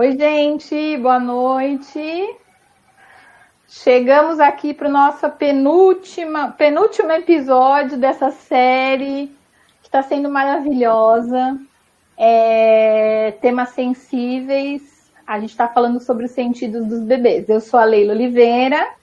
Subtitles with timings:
[0.00, 2.34] Oi, gente, boa noite.
[3.68, 6.54] Chegamos aqui para o nosso penúltimo,
[7.12, 9.26] episódio dessa série
[9.82, 11.60] que está sendo maravilhosa.
[12.16, 15.12] É, temas sensíveis.
[15.26, 17.46] A gente está falando sobre os sentidos dos bebês.
[17.50, 18.94] Eu sou a Leila Oliveira,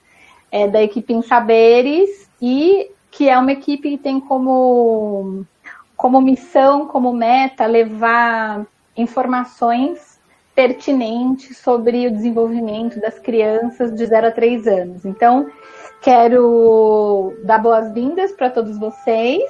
[0.50, 5.46] é, da equipe em Saberes, e que é uma equipe que tem como,
[5.96, 10.17] como missão, como meta, levar informações
[10.58, 15.04] pertinentes sobre o desenvolvimento das crianças de 0 a 3 anos.
[15.04, 15.46] Então,
[16.02, 19.44] quero dar boas-vindas para todos vocês.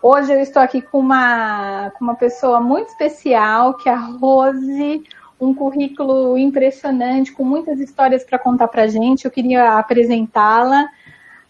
[0.00, 5.04] Hoje eu estou aqui com uma, com uma pessoa muito especial, que é a Rose,
[5.38, 9.26] um currículo impressionante, com muitas histórias para contar para gente.
[9.26, 10.88] Eu queria apresentá-la.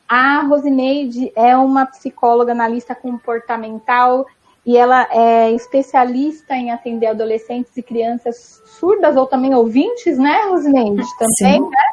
[0.08, 4.26] A Rosineide é uma psicóloga analista comportamental
[4.66, 11.04] e ela é especialista em atender adolescentes e crianças surdas ou também ouvintes, né, Rosineide?
[11.16, 11.70] Também, Sim.
[11.70, 11.84] né?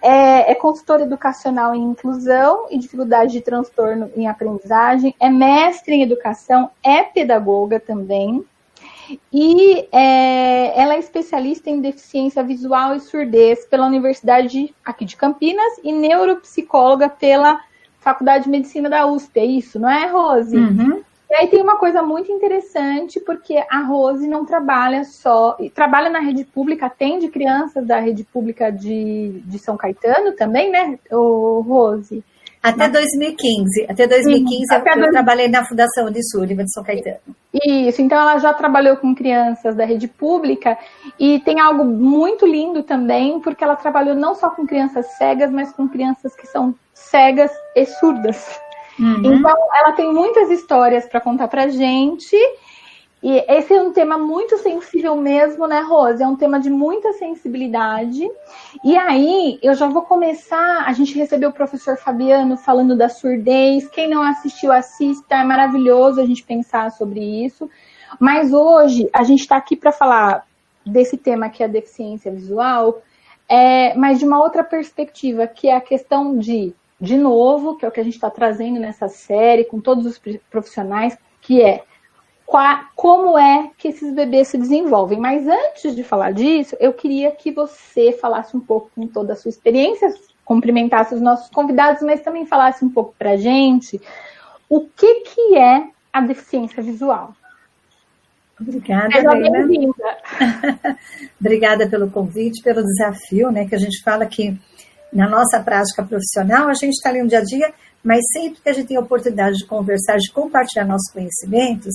[0.00, 6.02] É, é consultora educacional em inclusão e dificuldade de transtorno em aprendizagem, é mestre em
[6.02, 8.44] educação, é pedagoga também.
[9.32, 15.78] E é, ela é especialista em deficiência visual e surdez pela Universidade aqui de Campinas
[15.82, 17.60] e neuropsicóloga pela
[17.98, 19.40] Faculdade de Medicina da USP.
[19.40, 20.56] É isso, não é, Rose?
[20.56, 21.02] Uhum.
[21.34, 25.56] E aí tem uma coisa muito interessante, porque a Rose não trabalha só.
[25.74, 30.96] Trabalha na rede pública, atende crianças da rede pública de, de São Caetano também, né,
[31.10, 32.22] o Rose?
[32.62, 33.86] Até 2015.
[33.90, 35.10] Até 2015 Sim, até eu, dois...
[35.10, 37.18] trabalhei na Fundação de Sullivan de São Caetano.
[37.52, 40.78] Isso, então ela já trabalhou com crianças da rede pública
[41.18, 45.72] e tem algo muito lindo também, porque ela trabalhou não só com crianças cegas, mas
[45.72, 48.60] com crianças que são cegas e surdas.
[48.98, 49.34] Uhum.
[49.34, 52.36] Então ela tem muitas histórias para contar pra gente
[53.24, 56.22] e esse é um tema muito sensível mesmo, né, Rose?
[56.22, 58.22] É um tema de muita sensibilidade.
[58.84, 60.84] E aí, eu já vou começar.
[60.86, 63.88] A gente recebeu o professor Fabiano falando da surdez.
[63.88, 65.36] Quem não assistiu, assista.
[65.36, 67.70] É maravilhoso a gente pensar sobre isso.
[68.20, 70.46] Mas hoje, a gente está aqui para falar
[70.84, 73.00] desse tema que é a deficiência visual,
[73.48, 77.88] é, mas de uma outra perspectiva, que é a questão de, de novo, que é
[77.88, 81.84] o que a gente está trazendo nessa série, com todos os profissionais, que é
[82.94, 85.18] como é que esses bebês se desenvolvem.
[85.18, 89.36] Mas antes de falar disso, eu queria que você falasse um pouco com toda a
[89.36, 94.00] sua experiência, cumprimentasse os nossos convidados, mas também falasse um pouco para a gente
[94.68, 97.34] o que, que é a deficiência visual.
[98.60, 100.18] Obrigada, bem-vinda.
[101.40, 103.66] Obrigada pelo convite, pelo desafio, né?
[103.66, 104.56] Que a gente fala que
[105.14, 108.68] na nossa prática profissional a gente está ali no dia a dia, mas sempre que
[108.68, 111.94] a gente tem a oportunidade de conversar, de compartilhar nossos conhecimentos,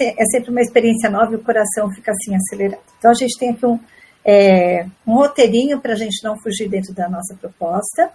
[0.00, 2.80] é sempre uma experiência nova e o coração fica assim acelerado.
[2.98, 3.78] Então a gente tem aqui um,
[4.24, 8.10] é, um roteirinho para a gente não fugir dentro da nossa proposta,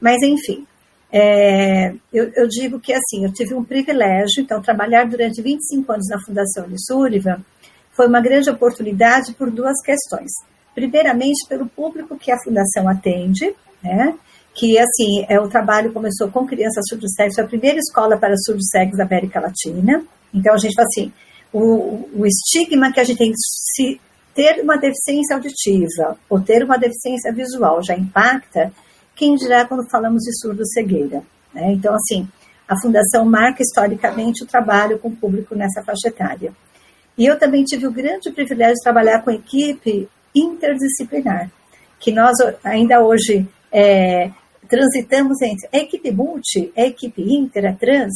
[0.00, 0.66] mas enfim,
[1.12, 6.08] é, eu, eu, digo que assim, eu tive um privilégio, então trabalhar durante 25 anos
[6.08, 7.44] na Fundação de Sullivan
[7.92, 10.30] foi uma grande oportunidade por duas questões.
[10.74, 14.14] Primeiramente, pelo público que a Fundação atende, né?
[14.54, 19.04] que assim, é, o trabalho começou com crianças surdo-cegas, a primeira escola para surdo-cegos da
[19.04, 21.12] América Latina, então a gente fala assim,
[21.52, 24.00] o, o estigma que a gente tem se
[24.34, 28.72] ter uma deficiência auditiva ou ter uma deficiência visual já impacta,
[29.14, 31.22] quem dirá quando falamos de surdo-cegueira.
[31.52, 31.72] Né?
[31.72, 32.26] Então, assim,
[32.66, 36.52] a Fundação marca historicamente o trabalho com o público nessa faixa etária.
[37.16, 41.50] E eu também tive o grande privilégio de trabalhar com equipe interdisciplinar,
[42.00, 42.32] que nós
[42.64, 44.30] ainda hoje é,
[44.68, 48.12] transitamos entre equipe multi, equipe inter, trans,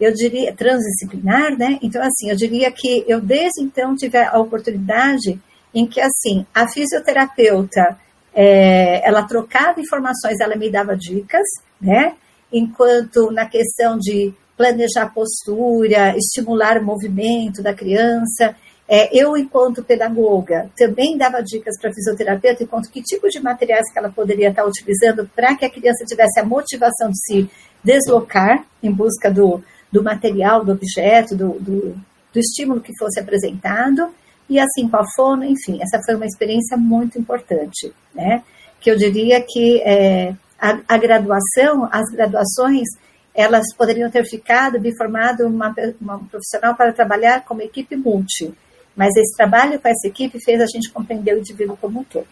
[0.00, 1.78] eu diria, transdisciplinar, né?
[1.82, 5.38] Então, assim, eu diria que eu desde então tive a oportunidade
[5.74, 7.98] em que, assim, a fisioterapeuta,
[8.34, 11.46] é, ela trocava informações, ela me dava dicas,
[11.80, 12.14] né?
[12.52, 18.56] Enquanto na questão de planejar postura, estimular o movimento da criança,
[18.92, 23.88] é, eu, enquanto pedagoga, também dava dicas para a fisioterapeuta enquanto que tipo de materiais
[23.92, 27.50] que ela poderia estar utilizando para que a criança tivesse a motivação de se
[27.84, 29.62] deslocar em busca do,
[29.92, 31.94] do material, do objeto, do, do,
[32.32, 34.12] do estímulo que fosse apresentado,
[34.48, 38.42] e assim com a fono, enfim, essa foi uma experiência muito importante, né?
[38.80, 42.88] Que eu diria que é, a, a, graduação, as graduações,
[43.32, 48.52] elas poderiam ter ficado, me formado uma, uma profissional para trabalhar como equipe multi,
[48.96, 52.26] mas esse trabalho com essa equipe fez a gente compreender o indivíduo como um todo.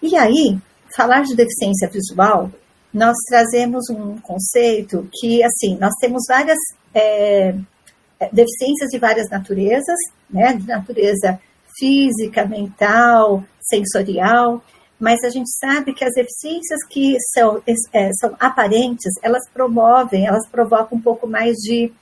[0.00, 0.58] E aí,
[0.94, 2.50] falar de deficiência visual
[2.92, 6.56] nós trazemos um conceito que, assim, nós temos várias
[6.94, 7.54] é,
[8.18, 9.98] é, deficiências de várias naturezas,
[10.28, 11.38] né, de natureza
[11.78, 14.62] física, mental, sensorial,
[14.98, 17.62] mas a gente sabe que as deficiências que são,
[17.92, 21.92] é, são aparentes, elas promovem, elas provocam um pouco mais de,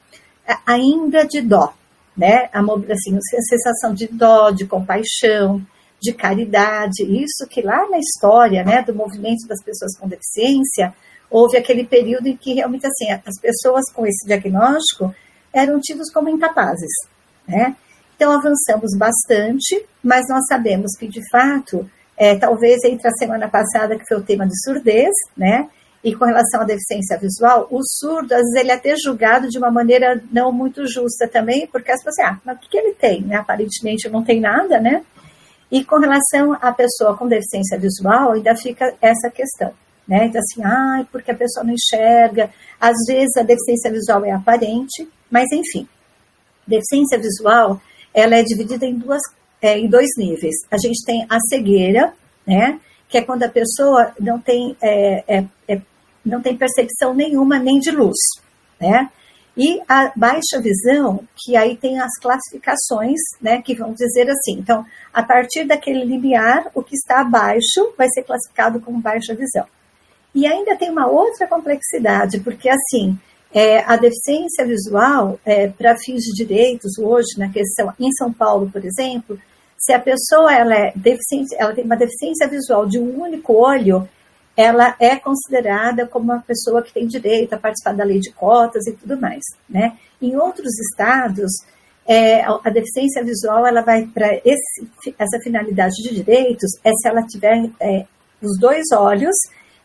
[0.65, 1.75] ainda de dó,
[2.17, 2.49] né?
[2.53, 5.65] A, assim, sensação de dó, de compaixão,
[6.01, 10.95] de caridade, isso que lá na história, né, do movimento das pessoas com deficiência,
[11.31, 15.15] houve aquele período em que realmente, assim, as pessoas com esse diagnóstico
[15.53, 16.93] eram tidos como incapazes,
[17.49, 17.75] né?
[18.15, 23.97] Então avançamos bastante, mas nós sabemos que de fato é, talvez entre a semana passada,
[23.99, 25.69] que foi o tema de surdez, né?
[26.07, 29.59] E com relação à deficiência visual, o surdo, às vezes, ele é até julgado de
[29.59, 33.23] uma maneira não muito justa também, porque as pessoas, ah, mas o que, ele tem?
[33.23, 33.35] Né?
[33.35, 35.05] Aparentemente não tem nada, né?
[35.69, 39.73] E com relação à pessoa com deficiência visual, ainda fica essa questão,
[40.07, 40.27] né?
[40.27, 42.51] Então, assim, ah, porque a pessoa não enxerga.
[42.81, 45.89] Às vezes a deficiência visual é aparente, mas enfim,
[46.65, 47.81] deficiência visual,
[48.15, 49.23] ela é dividida em duas
[49.61, 50.55] é, em dois níveis.
[50.71, 52.13] A gente tem a cegueira,
[52.47, 52.79] né?
[53.09, 55.81] Que é quando a pessoa não tem, é, é, é,
[56.27, 58.17] não tem percepção nenhuma nem de luz,
[58.81, 59.11] né?
[59.57, 64.59] E a baixa visão, que aí tem as classificações, né, que vão dizer assim.
[64.59, 64.85] Então,
[65.15, 69.65] a partir daquele limiar, o que está abaixo vai ser classificado como baixa visão.
[70.35, 73.19] E ainda tem uma outra complexidade, porque assim,
[73.51, 78.69] é, a deficiência visual, é, para fins de direitos, hoje, na questão, em São Paulo,
[78.71, 79.39] por exemplo,
[79.79, 84.07] se a pessoa ela é deficiente, ela tem uma deficiência visual de um único olho,
[84.57, 88.87] ela é considerada como uma pessoa que tem direito a participar da lei de cotas
[88.87, 89.99] e tudo mais, né?
[90.21, 91.53] Em outros estados,
[92.07, 97.69] é, a deficiência visual ela vai para essa finalidade de direitos é se ela tiver
[97.81, 98.07] é,
[98.41, 99.35] os dois olhos,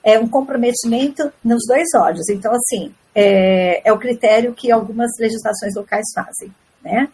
[0.04, 2.30] é um comprometimento nos dois olhos.
[2.30, 6.54] Então, assim, é, é o critério que algumas legislações locais fazem,
[6.84, 7.10] né?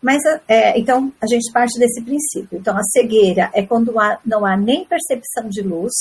[0.00, 2.58] Mas, é, então, a gente parte desse princípio.
[2.58, 5.92] Então, a cegueira é quando há, não há nem percepção de luz,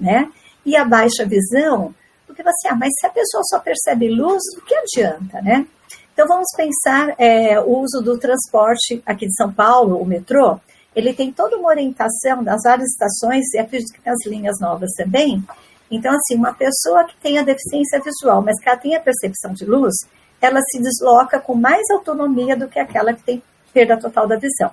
[0.00, 0.30] né?
[0.64, 1.94] E a baixa visão,
[2.26, 5.66] porque você, ah, mas se a pessoa só percebe luz, o que adianta, né?
[6.12, 10.58] Então, vamos pensar é, o uso do transporte aqui de São Paulo, o metrô.
[10.94, 15.42] Ele tem toda uma orientação das várias estações, e acredito que nas linhas novas também.
[15.88, 19.52] Então, assim, uma pessoa que tem a deficiência visual, mas que ela tem a percepção
[19.52, 19.94] de luz,
[20.40, 23.42] ela se desloca com mais autonomia do que aquela que tem
[23.72, 24.70] perda total da visão.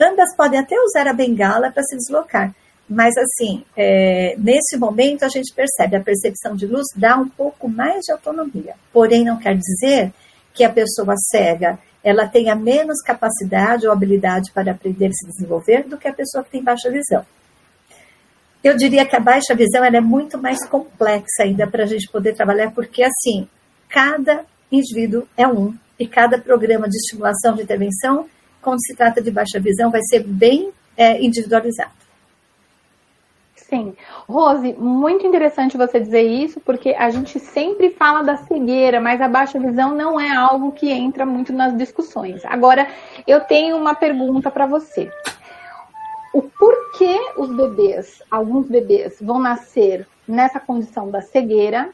[0.00, 2.54] Ambas podem até usar a bengala para se deslocar,
[2.88, 7.68] mas assim, é, nesse momento a gente percebe a percepção de luz dá um pouco
[7.68, 8.74] mais de autonomia.
[8.92, 10.12] Porém, não quer dizer
[10.54, 15.82] que a pessoa cega ela tenha menos capacidade ou habilidade para aprender e se desenvolver
[15.88, 17.26] do que a pessoa que tem baixa visão.
[18.62, 22.34] Eu diria que a baixa visão é muito mais complexa ainda para a gente poder
[22.34, 23.48] trabalhar, porque assim,
[23.88, 28.28] cada indivíduo é um, e cada programa de estimulação de intervenção,
[28.62, 32.05] quando se trata de baixa visão, vai ser bem é, individualizado.
[33.68, 33.96] Sim.
[34.28, 39.28] Rose, muito interessante você dizer isso, porque a gente sempre fala da cegueira, mas a
[39.28, 42.44] baixa visão não é algo que entra muito nas discussões.
[42.44, 42.86] Agora,
[43.26, 45.10] eu tenho uma pergunta para você.
[46.32, 51.90] O porquê os bebês, alguns bebês, vão nascer nessa condição da cegueira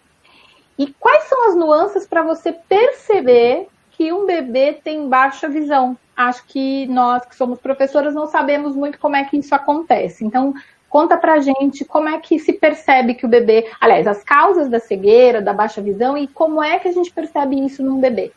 [0.78, 5.96] e quais são as nuances para você perceber que um bebê tem baixa visão?
[6.14, 10.22] Acho que nós que somos professoras não sabemos muito como é que isso acontece.
[10.24, 10.52] Então,
[10.92, 14.78] conta pra gente como é que se percebe que o bebê, aliás, as causas da
[14.78, 18.30] cegueira, da baixa visão e como é que a gente percebe isso num bebê.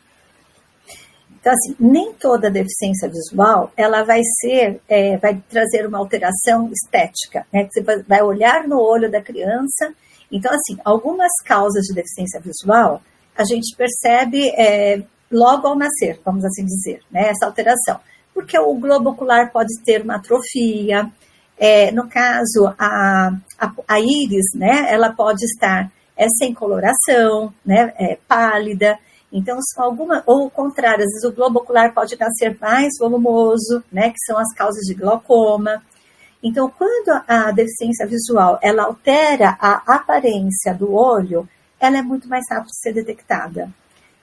[1.39, 7.45] Então, assim, nem toda deficiência visual, ela vai ser, é, vai trazer uma alteração estética,
[7.53, 7.67] né?
[7.69, 9.93] Você vai olhar no olho da criança
[10.31, 13.01] então, assim, algumas causas de deficiência visual
[13.38, 18.00] a gente percebe é, logo ao nascer, vamos assim dizer, né, essa alteração.
[18.33, 21.12] Porque o globo ocular pode ter uma atrofia,
[21.57, 27.93] é, no caso, a, a, a, íris, né, ela pode estar é, sem coloração, né,
[27.97, 28.97] é, pálida.
[29.31, 34.09] Então, alguma, ou o contrário, às vezes o globo ocular pode nascer mais volumoso, né,
[34.09, 35.81] que são as causas de glaucoma.
[36.43, 41.47] Então, quando a deficiência visual ela altera a aparência do olho,
[41.79, 43.69] ela é muito mais rápida de ser detectada.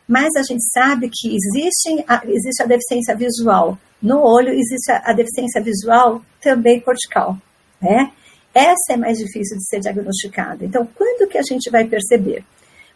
[0.06, 5.10] Mas a gente sabe que existe a, existe a deficiência visual no olho, existe a,
[5.10, 7.36] a deficiência visual também cortical,
[7.80, 8.10] né?
[8.54, 10.64] Essa é mais difícil de ser diagnosticada.
[10.64, 12.44] Então, quando que a gente vai perceber?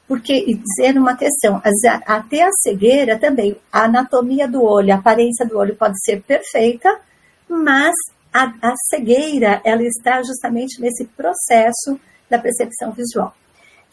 [0.06, 1.60] Porque, dizendo uma questão,
[2.06, 7.00] até a cegueira também, a anatomia do olho, a aparência do olho pode ser perfeita,
[7.48, 7.94] mas
[8.32, 11.98] a, a cegueira ela está justamente nesse processo
[12.28, 13.34] da percepção visual.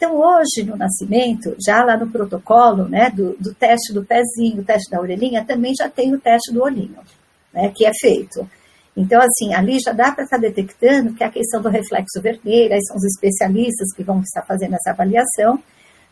[0.04, 4.64] Então, hoje, no nascimento, já lá no protocolo né, do, do teste do pezinho, o
[4.64, 6.98] teste da orelhinha, também já tem o teste do olhinho,
[7.54, 8.46] né, que é feito.
[8.94, 12.20] Então, assim, ali já dá para estar tá detectando que é a questão do reflexo
[12.20, 15.58] vermelho, aí são os especialistas que vão estar fazendo essa avaliação,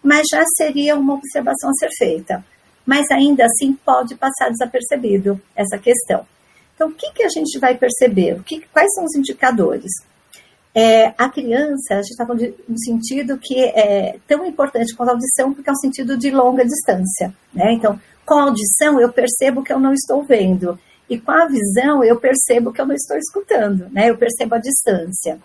[0.02, 2.42] mas já seria uma observação a ser feita.
[2.86, 6.24] Mas ainda assim pode passar desapercebido essa questão.
[6.74, 8.42] Então, o que, que a gente vai perceber?
[8.42, 9.92] Que, quais são os indicadores?
[10.74, 15.10] É, a criança, a gente está falando de um sentido que é tão importante quanto
[15.10, 17.34] a audição, porque é um sentido de longa distância.
[17.52, 17.74] Né?
[17.74, 20.78] Então, com a audição, eu percebo que eu não estou vendo.
[21.10, 24.08] E com a visão, eu percebo que eu não estou escutando, né?
[24.08, 25.38] Eu percebo a distância.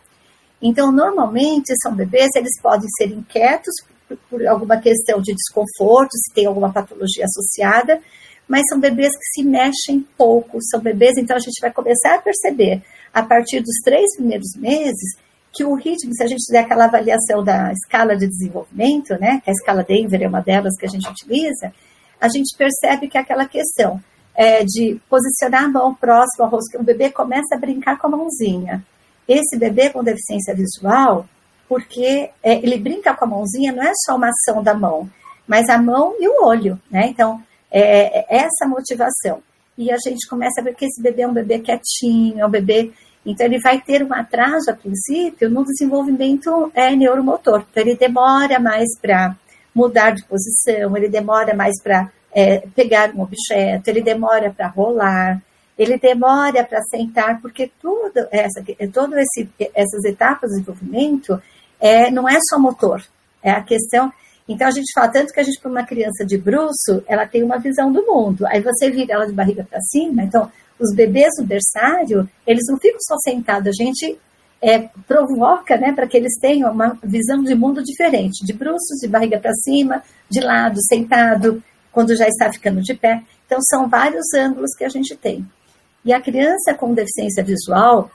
[0.61, 3.73] Então, normalmente, são bebês, eles podem ser inquietos
[4.07, 7.99] por, por alguma questão de desconforto, se tem alguma patologia associada,
[8.47, 12.21] mas são bebês que se mexem pouco, são bebês, então a gente vai começar a
[12.21, 12.81] perceber,
[13.13, 15.17] a partir dos três primeiros meses,
[15.51, 19.49] que o ritmo, se a gente fizer aquela avaliação da escala de desenvolvimento, né, que
[19.49, 21.73] a escala Denver é uma delas que a gente utiliza,
[22.21, 24.01] a gente percebe que aquela questão
[24.35, 28.07] é, de posicionar a mão próximo ao rosto, que o bebê começa a brincar com
[28.07, 28.85] a mãozinha.
[29.27, 31.25] Esse bebê com deficiência visual,
[31.67, 35.09] porque é, ele brinca com a mãozinha, não é só uma ação da mão,
[35.47, 37.07] mas a mão e o olho, né?
[37.07, 39.41] Então, é, é essa motivação.
[39.77, 42.49] E a gente começa a ver que esse bebê é um bebê quietinho, é um
[42.49, 42.91] bebê.
[43.25, 47.65] Então, ele vai ter um atraso, a princípio, no desenvolvimento é, neuromotor.
[47.69, 49.35] Então, ele demora mais para
[49.75, 55.41] mudar de posição, ele demora mais para é, pegar um objeto, ele demora para rolar,
[55.77, 59.23] ele demora para sentar, porque tudo essa, todas
[59.75, 61.39] essas etapas de desenvolvimento
[61.79, 63.03] é, não é só motor,
[63.43, 64.11] é a questão.
[64.47, 67.43] Então a gente fala tanto que a gente, para uma criança de bruxo, ela tem
[67.43, 68.45] uma visão do mundo.
[68.47, 70.49] Aí você vira ela de barriga para cima, então
[70.79, 74.17] os bebês no berçário, eles não ficam só sentados, a gente
[74.61, 79.07] é, provoca né, para que eles tenham uma visão de mundo diferente, de bruços, de
[79.07, 83.21] barriga para cima, de lado, sentado, quando já está ficando de pé.
[83.45, 85.45] Então, são vários ângulos que a gente tem.
[86.03, 88.11] E a criança com deficiência visual,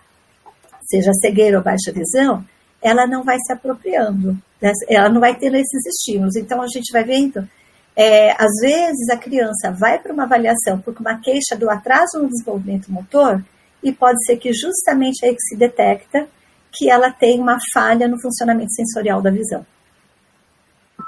[0.82, 2.44] seja cegueira ou baixa visão,
[2.82, 4.72] ela não vai se apropriando, né?
[4.88, 6.36] ela não vai ter esses estímulos.
[6.36, 7.48] Então, a gente vai vendo,
[7.96, 12.28] é, às vezes a criança vai para uma avaliação por uma queixa do atraso no
[12.28, 13.42] desenvolvimento motor,
[13.82, 16.28] e pode ser que justamente aí que se detecta
[16.72, 19.66] que ela tem uma falha no funcionamento sensorial da visão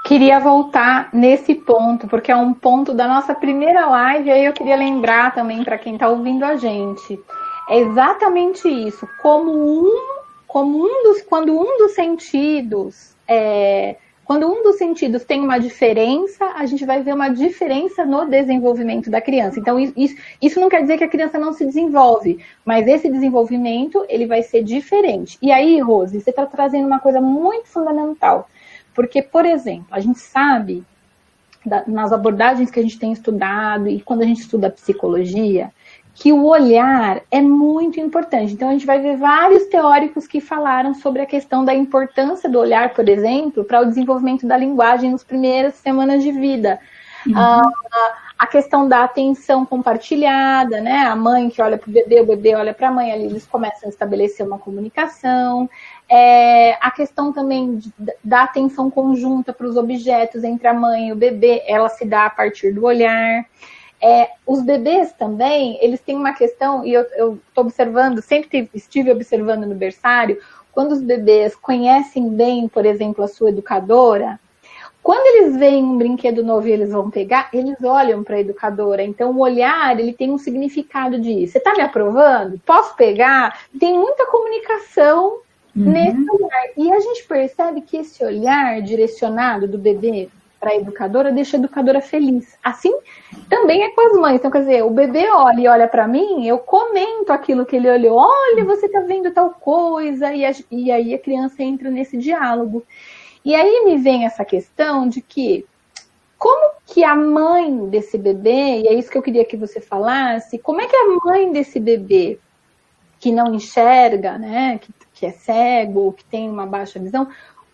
[0.05, 4.53] queria voltar nesse ponto, porque é um ponto da nossa primeira live, e aí eu
[4.53, 7.19] queria lembrar também para quem está ouvindo a gente.
[7.67, 10.14] É exatamente isso, como um,
[10.55, 16.45] como um dos, quando um dos sentidos é, quando um dos sentidos tem uma diferença,
[16.55, 19.59] a gente vai ver uma diferença no desenvolvimento da criança.
[19.59, 24.05] Então, isso, isso não quer dizer que a criança não se desenvolve, mas esse desenvolvimento
[24.07, 25.37] ele vai ser diferente.
[25.41, 28.47] E aí, Rose, você está trazendo uma coisa muito fundamental.
[28.93, 30.85] Porque, por exemplo, a gente sabe,
[31.85, 35.69] nas abordagens que a gente tem estudado e quando a gente estuda psicologia,
[36.15, 38.53] que o olhar é muito importante.
[38.53, 42.57] Então, a gente vai ver vários teóricos que falaram sobre a questão da importância do
[42.57, 46.79] olhar, por exemplo, para o desenvolvimento da linguagem nas primeiras semanas de vida.
[47.27, 47.37] Uhum.
[47.37, 47.69] Ah,
[48.39, 50.99] a questão da atenção compartilhada, né?
[50.99, 53.45] A mãe que olha para o bebê, o bebê olha para a mãe, ali eles
[53.45, 55.69] começam a estabelecer uma comunicação.
[56.07, 57.91] É, a questão também de,
[58.23, 62.25] da atenção conjunta para os objetos entre a mãe e o bebê, ela se dá
[62.25, 63.45] a partir do olhar.
[64.01, 69.65] É, os bebês também, eles têm uma questão, e eu estou observando, sempre estive observando
[69.65, 70.39] no berçário,
[70.71, 74.39] quando os bebês conhecem bem, por exemplo, a sua educadora,
[75.05, 79.03] quando eles veem um brinquedo novo e eles vão pegar, eles olham para a educadora.
[79.03, 82.59] Então, o olhar, ele tem um significado de, você está me aprovando?
[82.65, 83.59] Posso pegar?
[83.79, 85.41] Tem muita comunicação
[85.75, 85.91] uhum.
[85.91, 86.63] nesse olhar.
[86.75, 90.27] E a gente percebe que esse olhar direcionado do bebê
[90.65, 92.57] para a educadora deixa a educadora feliz.
[92.63, 92.91] Assim
[93.47, 94.35] também é com as mães.
[94.37, 97.87] Então, quer dizer, o bebê olha e olha para mim, eu comento aquilo que ele
[97.87, 98.17] olhou.
[98.17, 100.33] Olha, você está vendo tal coisa.
[100.33, 102.83] E, a, e aí a criança entra nesse diálogo.
[103.45, 105.63] E aí me vem essa questão de que
[106.35, 110.57] como que a mãe desse bebê, e é isso que eu queria que você falasse,
[110.57, 112.39] como é que a mãe desse bebê
[113.19, 117.29] que não enxerga, né, que que é cego, que tem uma baixa visão,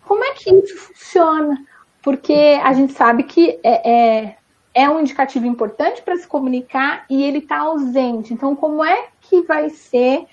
[0.05, 1.65] como é que isso funciona?
[2.01, 4.35] Porque a gente sabe que é, é,
[4.73, 8.33] é um indicativo importante para se comunicar e ele está ausente.
[8.33, 10.25] Então, como é que vai ser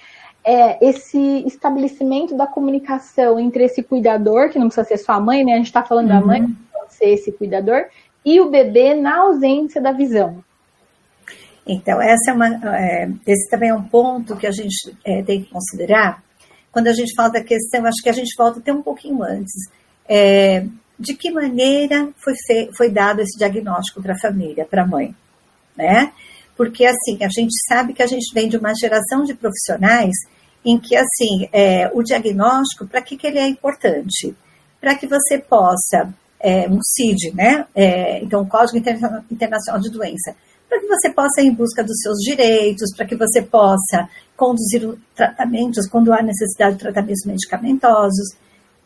[0.44, 5.44] é, esse estabelecimento da comunicação entre esse cuidador, que não precisa ser só a mãe,
[5.44, 5.52] né?
[5.52, 6.20] A gente está falando uhum.
[6.20, 7.86] da mãe, pode ser esse cuidador,
[8.24, 10.42] e o bebê na ausência da visão.
[11.66, 15.42] Então, essa é uma, é, esse também é um ponto que a gente é, tem
[15.42, 16.22] que considerar,
[16.72, 19.52] quando a gente fala da questão, acho que a gente volta até um pouquinho antes.
[20.08, 20.64] É,
[20.98, 22.34] de que maneira foi,
[22.76, 25.14] foi dado esse diagnóstico para a família, para a mãe?
[25.76, 26.12] Né?
[26.58, 30.12] porque assim, a gente sabe que a gente vem de uma geração de profissionais
[30.64, 34.34] em que assim, é, o diagnóstico, para que, que ele é importante?
[34.80, 37.64] Para que você possa, é, um CID, né?
[37.76, 40.34] É, então, o Código Internacional de Doença,
[40.68, 44.82] para que você possa ir em busca dos seus direitos, para que você possa conduzir
[45.14, 48.36] tratamentos quando há necessidade de tratamentos medicamentosos,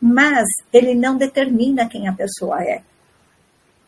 [0.02, 2.82] mas ele não determina quem a pessoa é.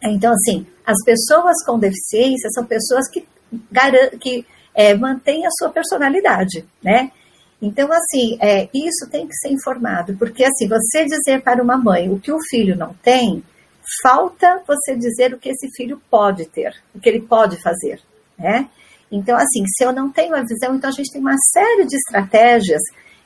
[0.04, 3.26] Então, assim, as pessoas com deficiência são pessoas que,
[4.20, 7.10] que é, mantêm a sua personalidade, né?
[7.60, 12.08] Então, assim, é, isso tem que ser informado, porque, assim, você dizer para uma mãe
[12.08, 13.42] o que o filho não tem,
[14.02, 18.00] falta você dizer o que esse filho pode ter, o que ele pode fazer,
[18.38, 18.68] né?
[19.10, 21.96] Então, assim, se eu não tenho a visão, então a gente tem uma série de
[21.96, 22.82] estratégias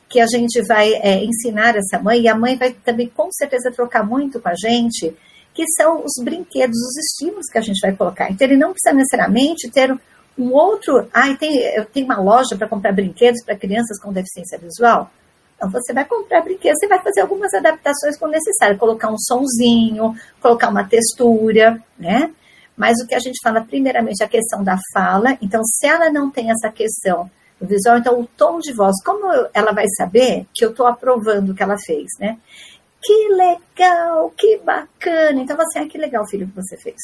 [0.08, 3.70] que a gente vai é, ensinar essa mãe, e a mãe vai também, com certeza,
[3.70, 5.14] trocar muito com a gente,
[5.52, 8.30] que são os brinquedos, os estímulos que a gente vai colocar.
[8.30, 9.92] Então, ele não precisa necessariamente ter
[10.38, 11.08] um outro.
[11.12, 15.10] Ah, tem, eu tenho uma loja para comprar brinquedos para crianças com deficiência visual.
[15.56, 20.14] Então, você vai comprar brinquedos, você vai fazer algumas adaptações quando necessário, colocar um sonzinho,
[20.40, 22.32] colocar uma textura, né?
[22.76, 25.36] Mas o que a gente fala, primeiramente, é a questão da fala.
[25.42, 27.28] Então, se ela não tem essa questão
[27.60, 31.50] do visual, então o tom de voz, como ela vai saber que eu estou aprovando
[31.50, 32.38] o que ela fez, né?
[33.02, 35.40] Que legal, que bacana.
[35.40, 36.96] Então, você, ah, que legal, filho, que você fez.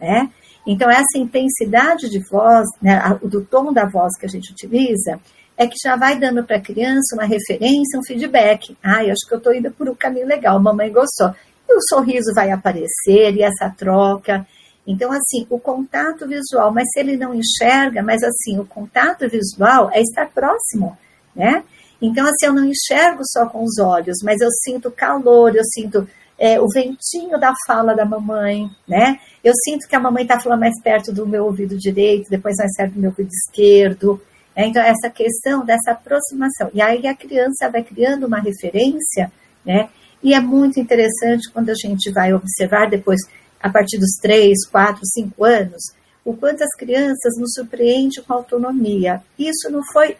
[0.00, 0.28] Né?
[0.66, 5.20] Então, essa intensidade de voz, né, do tom da voz que a gente utiliza,
[5.56, 8.76] é que já vai dando para a criança uma referência, um feedback.
[8.82, 11.34] Ah, eu acho que eu estou indo por um caminho legal, mamãe gostou.
[11.68, 14.46] E o sorriso vai aparecer, e essa troca.
[14.86, 19.90] Então, assim, o contato visual, mas se ele não enxerga, mas assim, o contato visual
[19.92, 20.96] é estar próximo,
[21.34, 21.62] né?
[22.00, 26.08] Então, assim, eu não enxergo só com os olhos, mas eu sinto calor, eu sinto
[26.36, 29.20] é, o ventinho da fala da mamãe, né?
[29.44, 32.76] Eu sinto que a mamãe está falando mais perto do meu ouvido direito, depois mais
[32.76, 34.20] perto do meu ouvido esquerdo.
[34.56, 34.66] Né?
[34.66, 36.68] Então, essa questão dessa aproximação.
[36.74, 39.30] E aí a criança vai criando uma referência,
[39.64, 39.88] né?
[40.22, 43.20] E é muito interessante quando a gente vai observar depois,
[43.62, 45.82] a partir dos 3, 4, 5 anos,
[46.24, 49.22] o quanto as crianças nos surpreendem com autonomia.
[49.38, 50.16] Isso não foi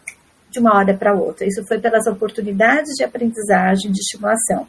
[0.50, 4.66] de uma hora para outra, isso foi pelas oportunidades de aprendizagem, de estimulação.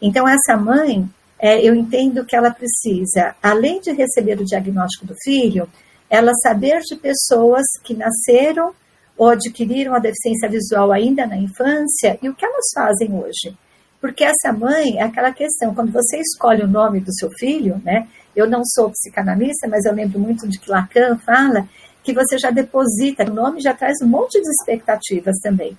[0.00, 1.08] Então, essa mãe,
[1.38, 5.68] é, eu entendo que ela precisa, além de receber o diagnóstico do filho,
[6.10, 8.72] ela saber de pessoas que nasceram
[9.16, 13.56] ou adquiriram a deficiência visual ainda na infância e o que elas fazem hoje.
[14.00, 18.06] Porque essa mãe é aquela questão, quando você escolhe o nome do seu filho, né?
[18.34, 21.68] Eu não sou psicanalista, mas eu lembro muito de que Lacan fala
[22.04, 25.76] que você já deposita, o nome já traz um monte de expectativas também.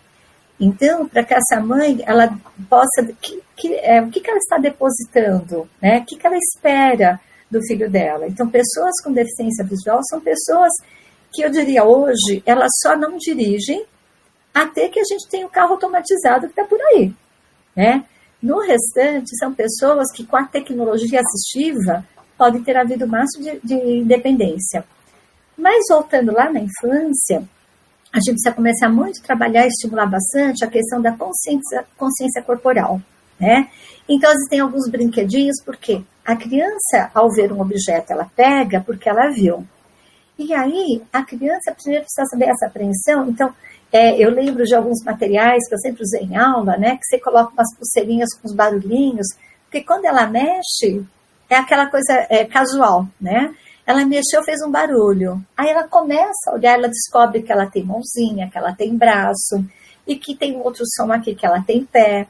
[0.60, 2.38] Então, para que essa mãe ela
[2.70, 6.00] possa, que, que, é, o que, que ela está depositando, né?
[6.00, 8.28] O que, que ela espera do filho dela?
[8.28, 10.72] Então, pessoas com deficiência visual são pessoas
[11.32, 13.86] que eu diria hoje, elas só não dirigem
[14.54, 17.14] até que a gente tenha o carro automatizado que está por aí,
[17.80, 18.04] né?
[18.44, 22.06] No restante, são pessoas que com a tecnologia assistiva
[22.38, 24.84] podem ter havido máximo de, de independência.
[25.58, 27.42] Mas voltando lá na infância,
[28.12, 32.42] a gente precisa começar muito a trabalhar e estimular bastante a questão da consciência, consciência
[32.42, 33.02] corporal,
[33.40, 33.70] né?
[34.10, 39.30] Então, existem alguns brinquedinhos, porque a criança, ao ver um objeto, ela pega porque ela
[39.30, 39.66] viu.
[40.38, 43.30] E aí, a criança primeiro precisa saber essa apreensão.
[43.30, 43.54] Então,
[43.92, 46.98] é, eu lembro de alguns materiais que eu sempre usei em aula, né?
[46.98, 49.28] Que você coloca umas pulseirinhas com os barulhinhos,
[49.66, 51.04] porque quando ela mexe,
[51.50, 53.54] é aquela coisa é, casual, né?
[53.86, 55.44] Ela mexeu, fez um barulho.
[55.58, 59.66] Aí ela começa a olhar, ela descobre que ela tem mãozinha, que ela tem braço,
[60.06, 62.28] e que tem outro som aqui, que ela tem pé.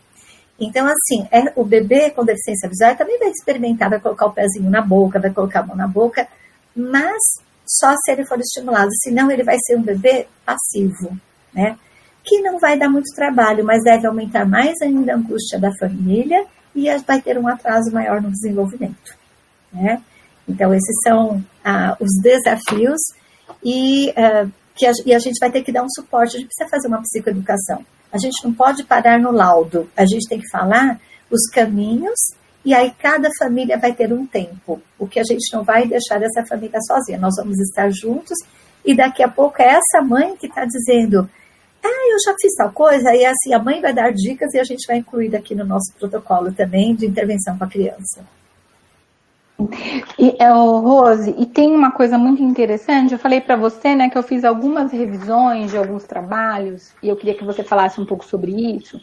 [0.59, 4.69] Então, assim, é, o bebê com deficiência visual também vai experimentar, vai colocar o pezinho
[4.69, 6.27] na boca, vai colocar a mão na boca,
[6.75, 7.17] mas
[7.65, 11.17] só se ele for estimulado, senão ele vai ser um bebê passivo,
[11.53, 11.77] né?
[12.23, 16.45] Que não vai dar muito trabalho, mas deve aumentar mais ainda a angústia da família
[16.75, 19.15] e vai ter um atraso maior no desenvolvimento,
[19.73, 20.01] né?
[20.47, 22.99] Então, esses são ah, os desafios
[23.63, 26.35] e, ah, que a, e a gente vai ter que dar um suporte.
[26.35, 27.85] A gente precisa fazer uma psicoeducação.
[28.11, 29.89] A gente não pode parar no laudo.
[29.95, 32.19] A gente tem que falar os caminhos
[32.65, 34.81] e aí cada família vai ter um tempo.
[34.97, 37.19] O que a gente não vai deixar essa família sozinha.
[37.19, 38.37] Nós vamos estar juntos
[38.83, 41.29] e daqui a pouco é essa mãe que está dizendo
[41.83, 44.63] ah, eu já fiz tal coisa, e assim, a mãe vai dar dicas e a
[44.63, 48.25] gente vai incluir aqui no nosso protocolo também de intervenção com a criança.
[50.17, 54.17] E, é, Rose, e tem uma coisa muito interessante, eu falei para você, né, que
[54.17, 58.23] eu fiz algumas revisões de alguns trabalhos, e eu queria que você falasse um pouco
[58.23, 59.01] sobre isso,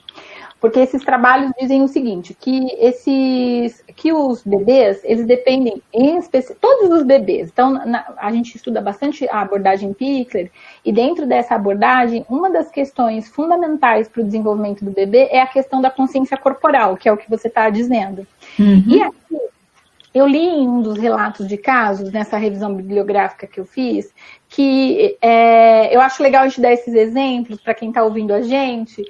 [0.66, 6.58] porque esses trabalhos dizem o seguinte, que esses, que os bebês, eles dependem, em especial,
[6.60, 10.50] todos os bebês, então na, a gente estuda bastante a abordagem Pickler,
[10.84, 15.46] e dentro dessa abordagem, uma das questões fundamentais para o desenvolvimento do bebê é a
[15.46, 18.26] questão da consciência corporal, que é o que você está dizendo.
[18.58, 18.82] Uhum.
[18.88, 19.38] E aqui,
[20.16, 24.14] eu li em um dos relatos de casos, nessa revisão bibliográfica que eu fiz,
[24.48, 28.40] que é, eu acho legal a gente dar esses exemplos para quem está ouvindo a
[28.40, 29.04] gente,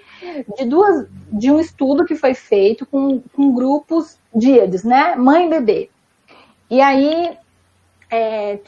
[0.59, 5.15] de duas, de um estudo que foi feito com, com grupos díades, né?
[5.15, 5.91] Mãe e bebê.
[6.69, 7.39] E aí
[8.11, 8.59] é,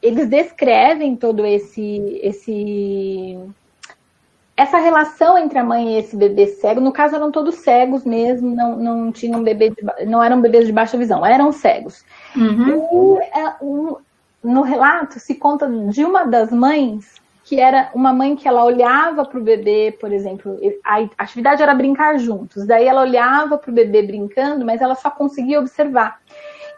[0.00, 3.36] eles descrevem todo esse, esse
[4.62, 8.54] essa relação entre a mãe e esse bebê cego, no caso eram todos cegos mesmo,
[8.54, 12.04] não, não tinham bebê, de, não eram bebês de baixa visão, eram cegos.
[12.36, 13.18] Uhum.
[13.18, 13.96] E é, um,
[14.42, 19.24] no relato se conta de uma das mães que era uma mãe que ela olhava
[19.24, 22.64] para o bebê, por exemplo, a atividade era brincar juntos.
[22.64, 26.20] Daí ela olhava para o bebê brincando, mas ela só conseguia observar.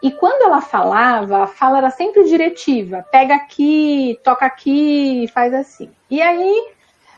[0.01, 5.91] E quando ela falava, a fala era sempre diretiva: pega aqui, toca aqui, faz assim.
[6.09, 6.74] E aí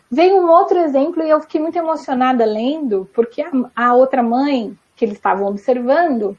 [0.10, 4.78] Veio um outro exemplo e eu fiquei muito emocionada lendo, porque a, a outra mãe
[4.96, 6.38] que eles estavam observando,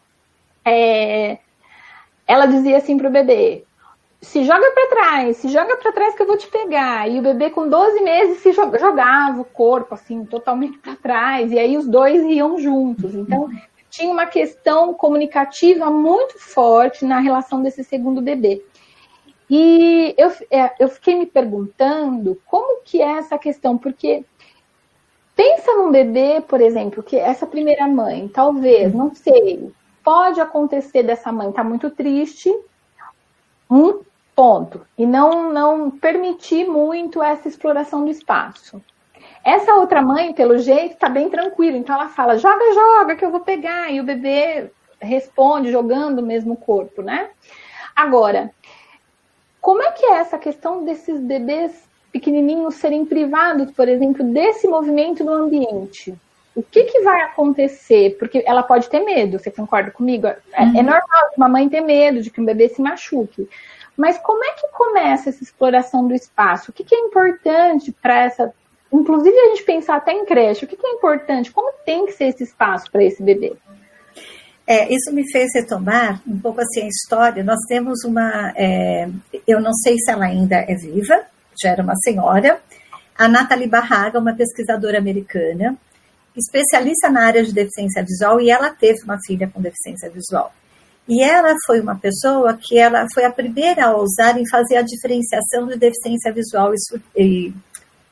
[0.65, 1.39] é,
[2.27, 3.65] ela dizia assim para o bebê:
[4.21, 7.09] se joga para trás, se joga para trás que eu vou te pegar.
[7.09, 11.59] E o bebê com 12 meses se jogava o corpo assim totalmente para trás e
[11.59, 13.15] aí os dois iam juntos.
[13.15, 13.49] Então
[13.89, 18.63] tinha uma questão comunicativa muito forte na relação desse segundo bebê.
[19.51, 24.25] E eu, é, eu fiquei me perguntando como que é essa questão, porque
[25.35, 29.73] pensa num bebê, por exemplo, que essa primeira mãe, talvez, não sei,
[30.05, 32.55] pode acontecer dessa mãe estar tá muito triste,
[33.71, 34.03] um
[34.35, 38.83] ponto, e não, não permitir muito essa exploração do espaço.
[39.45, 43.31] Essa outra mãe, pelo jeito, está bem tranquila, então ela fala: joga, joga, que eu
[43.31, 47.31] vou pegar, e o bebê responde jogando o mesmo corpo, né?
[47.95, 48.51] Agora,
[49.69, 55.23] como é que é essa questão desses bebês pequenininhos serem privados, por exemplo, desse movimento
[55.23, 56.15] no ambiente?
[56.57, 58.17] O que, que vai acontecer?
[58.19, 60.27] Porque ela pode ter medo, você concorda comigo?
[60.27, 60.71] É, é uhum.
[60.71, 63.47] é normal uma mãe ter medo de que um bebê se machuque.
[63.95, 66.71] Mas como é que começa essa exploração do espaço?
[66.71, 68.55] O que, que é importante para essa.
[68.91, 71.53] Inclusive, a gente pensar até em creche, o que, que é importante?
[71.53, 73.53] Como tem que ser esse espaço para esse bebê?
[74.71, 77.43] É, isso me fez retomar um pouco assim a história.
[77.43, 79.09] Nós temos uma, é,
[79.47, 81.23] eu não sei se ela ainda é viva,
[81.59, 82.61] já era uma senhora,
[83.17, 85.75] a Nathalie Barraga, uma pesquisadora americana,
[86.37, 90.53] especialista na área de deficiência visual, e ela teve uma filha com deficiência visual.
[91.09, 94.83] E ela foi uma pessoa que ela foi a primeira a ousar em fazer a
[94.83, 97.55] diferenciação de deficiência visual e, e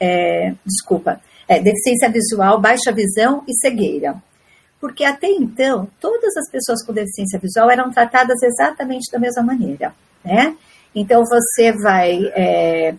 [0.00, 4.16] é, desculpa, é, deficiência visual, baixa visão e cegueira
[4.80, 9.94] porque até então todas as pessoas com deficiência visual eram tratadas exatamente da mesma maneira,
[10.24, 10.56] né?
[10.94, 12.94] Então você vai, é,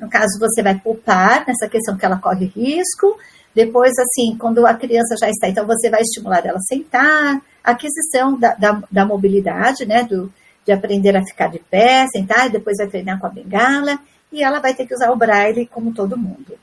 [0.00, 3.18] no caso você vai poupar nessa questão que ela corre risco,
[3.54, 8.38] depois assim, quando a criança já está, então você vai estimular ela a sentar, aquisição
[8.38, 10.32] da, da, da mobilidade, né, do,
[10.66, 13.98] de aprender a ficar de pé, sentar, e depois vai treinar com a bengala,
[14.32, 16.58] e ela vai ter que usar o braille como todo mundo.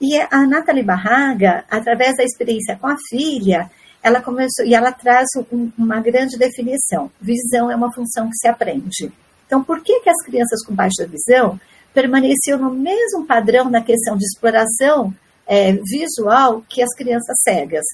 [0.00, 3.70] E a Nathalie Barraga, através da experiência com a filha,
[4.02, 7.10] ela começou e ela traz um, uma grande definição.
[7.20, 9.12] Visão é uma função que se aprende.
[9.46, 11.58] Então, por que, que as crianças com baixa visão
[11.94, 15.14] permaneciam no mesmo padrão na questão de exploração
[15.46, 17.84] é, visual que as crianças cegas?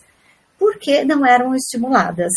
[0.59, 2.33] Porque não eram estimuladas,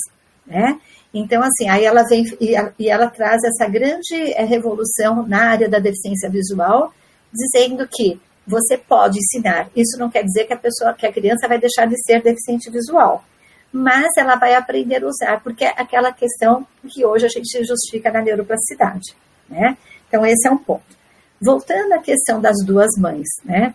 [0.45, 0.79] né?
[1.13, 5.79] Então, assim, aí ela vem e, ela traz essa grande é, revolução na área da
[5.79, 6.93] deficiência visual,
[7.31, 9.69] dizendo que você pode ensinar.
[9.75, 12.69] Isso não quer dizer que a pessoa, que a criança vai deixar de ser deficiente
[12.69, 13.23] visual,
[13.71, 18.11] mas ela vai aprender a usar, porque é aquela questão que hoje a gente justifica
[18.11, 19.15] na neuroplasticidade,
[19.49, 19.77] né?
[20.07, 20.95] Então esse é um ponto.
[21.41, 23.73] Voltando à questão das duas mães, né?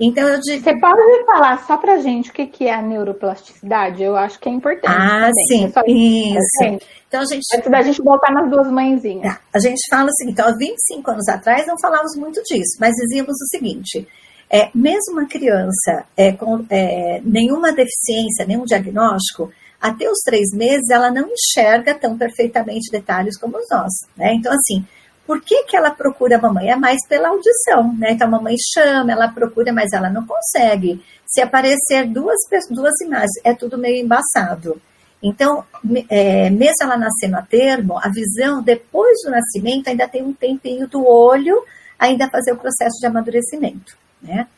[0.00, 0.62] Então eu digo...
[0.62, 4.02] Você pode falar só pra gente o que, que é a neuroplasticidade?
[4.02, 4.86] Eu acho que é importante.
[4.86, 5.72] Ah, também.
[5.72, 6.86] sim, isso.
[7.08, 7.42] Então a gente.
[7.54, 9.22] Antes da gente voltar nas duas mãezinhas.
[9.22, 9.40] Tá.
[9.52, 13.34] A gente fala assim, então há 25 anos atrás não falávamos muito disso, mas dizíamos
[13.40, 14.06] o seguinte:
[14.50, 20.90] é, mesmo uma criança é, com é, nenhuma deficiência, nenhum diagnóstico, até os três meses
[20.90, 24.34] ela não enxerga tão perfeitamente detalhes como nós, né?
[24.34, 24.84] Então, assim,
[25.28, 26.70] por que, que ela procura a mamãe?
[26.70, 28.12] É mais pela audição, né?
[28.12, 31.04] Então a mamãe chama, ela procura, mas ela não consegue.
[31.26, 32.38] Se aparecer duas,
[32.70, 34.80] duas imagens, é tudo meio embaçado.
[35.22, 35.62] Então,
[36.08, 40.88] é, mesmo ela nascendo a termo, a visão depois do nascimento ainda tem um tempinho
[40.88, 41.62] do olho
[41.98, 44.48] ainda fazer o processo de amadurecimento, né?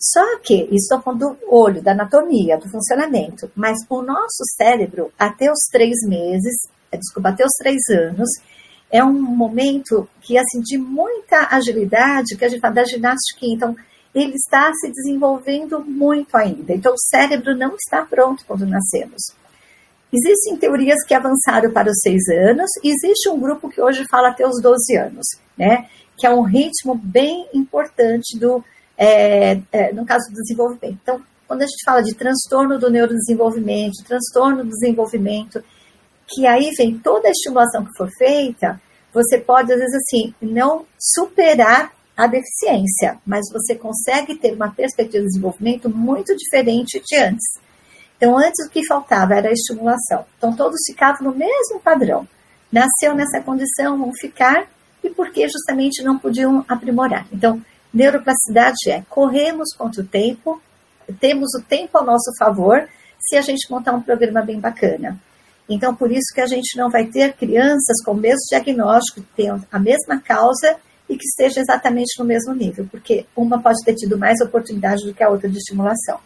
[0.00, 5.12] Só que, isso estou falando do olho, da anatomia, do funcionamento, mas o nosso cérebro,
[5.18, 6.54] até os três meses,
[6.90, 8.30] desculpa, até os três anos,
[8.90, 13.76] é um momento que, assim, de muita agilidade, que a gente fala da ginástica, então,
[14.14, 16.72] ele está se desenvolvendo muito ainda.
[16.72, 19.22] Então, o cérebro não está pronto quando nascemos.
[20.12, 24.46] Existem teorias que avançaram para os seis anos, existe um grupo que hoje fala até
[24.46, 25.26] os 12 anos,
[25.58, 25.88] né?
[26.16, 28.64] Que é um ritmo bem importante do,
[28.96, 30.98] é, é, no caso do desenvolvimento.
[31.02, 35.62] Então, quando a gente fala de transtorno do neurodesenvolvimento, transtorno do desenvolvimento,
[36.28, 38.80] que aí vem toda a estimulação que for feita,
[39.12, 45.22] você pode, às vezes, assim, não superar a deficiência, mas você consegue ter uma perspectiva
[45.22, 47.44] de desenvolvimento muito diferente de antes.
[48.16, 50.24] Então, antes o que faltava era a estimulação.
[50.38, 52.26] Então, todos ficavam no mesmo padrão.
[52.72, 54.66] Nasceu nessa condição, vão ficar,
[55.04, 57.26] e porque justamente não podiam aprimorar.
[57.32, 57.62] Então,
[57.92, 60.60] neuroplasticidade é corremos contra o tempo,
[61.20, 65.18] temos o tempo ao nosso favor, se a gente montar um programa bem bacana.
[65.68, 69.36] Então, por isso que a gente não vai ter crianças com o mesmo diagnóstico, que
[69.36, 70.76] tenham a mesma causa
[71.08, 75.14] e que esteja exatamente no mesmo nível, porque uma pode ter tido mais oportunidade do
[75.14, 76.18] que a outra de estimulação.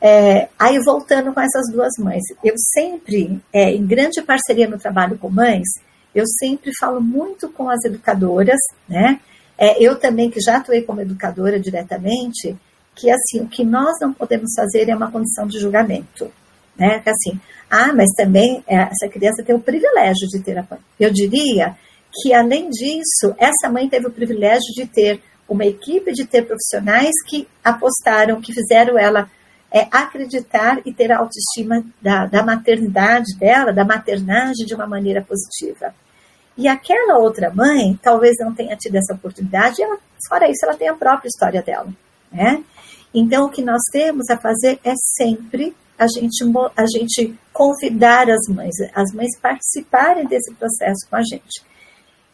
[0.00, 5.16] É, aí, voltando com essas duas mães, eu sempre, é, em grande parceria no trabalho
[5.16, 5.68] com mães,
[6.12, 8.58] eu sempre falo muito com as educadoras,
[8.88, 9.20] né?
[9.56, 12.56] É, eu também, que já atuei como educadora diretamente,
[12.96, 16.30] que assim, o que nós não podemos fazer é uma condição de julgamento.
[16.76, 17.00] Né?
[17.00, 20.66] Que assim, ah, mas também é, essa criança tem o privilégio de ter a.
[20.98, 21.76] Eu diria
[22.12, 27.12] que, além disso, essa mãe teve o privilégio de ter uma equipe, de ter profissionais
[27.26, 29.30] que apostaram, que fizeram ela
[29.70, 35.22] é, acreditar e ter a autoestima da, da maternidade dela, da maternagem de uma maneira
[35.22, 35.94] positiva.
[36.56, 40.88] E aquela outra mãe talvez não tenha tido essa oportunidade, ela, fora isso, ela tem
[40.88, 41.88] a própria história dela.
[42.30, 42.62] Né?
[43.14, 46.44] Então, o que nós temos a fazer é sempre a gente,
[46.76, 51.62] a gente convidar as mães, as mães participarem desse processo com a gente.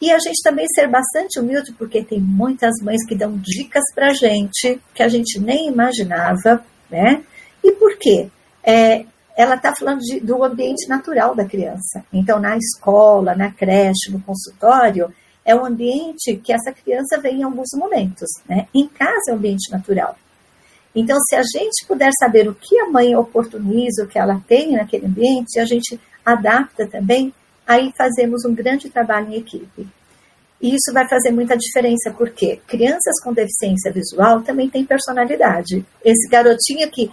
[0.01, 4.07] E a gente também ser bastante humilde, porque tem muitas mães que dão dicas para
[4.07, 7.23] a gente que a gente nem imaginava, né?
[7.63, 8.29] E por quê?
[8.63, 9.05] É,
[9.37, 12.03] ela está falando de, do ambiente natural da criança.
[12.13, 15.13] Então, na escola, na creche, no consultório,
[15.45, 18.29] é um ambiente que essa criança vem em alguns momentos.
[18.47, 18.67] Né?
[18.73, 20.15] Em casa é um ambiente natural.
[20.95, 24.73] Então, se a gente puder saber o que a mãe oportuniza, o que ela tem
[24.73, 27.33] naquele ambiente, a gente adapta também,
[27.65, 29.87] aí fazemos um grande trabalho em equipe.
[30.61, 35.85] E isso vai fazer muita diferença, porque crianças com deficiência visual também têm personalidade.
[36.03, 37.09] Esse garotinho que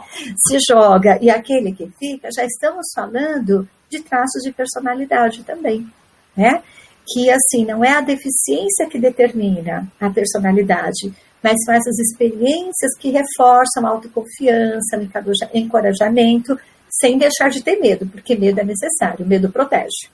[0.49, 5.87] se joga e aquele que fica, já estamos falando de traços de personalidade também,
[6.37, 6.61] né?
[7.07, 13.11] Que assim, não é a deficiência que determina a personalidade, mas são essas experiências que
[13.11, 19.51] reforçam a autoconfiança, o encorajamento, sem deixar de ter medo, porque medo é necessário, medo
[19.51, 20.11] protege.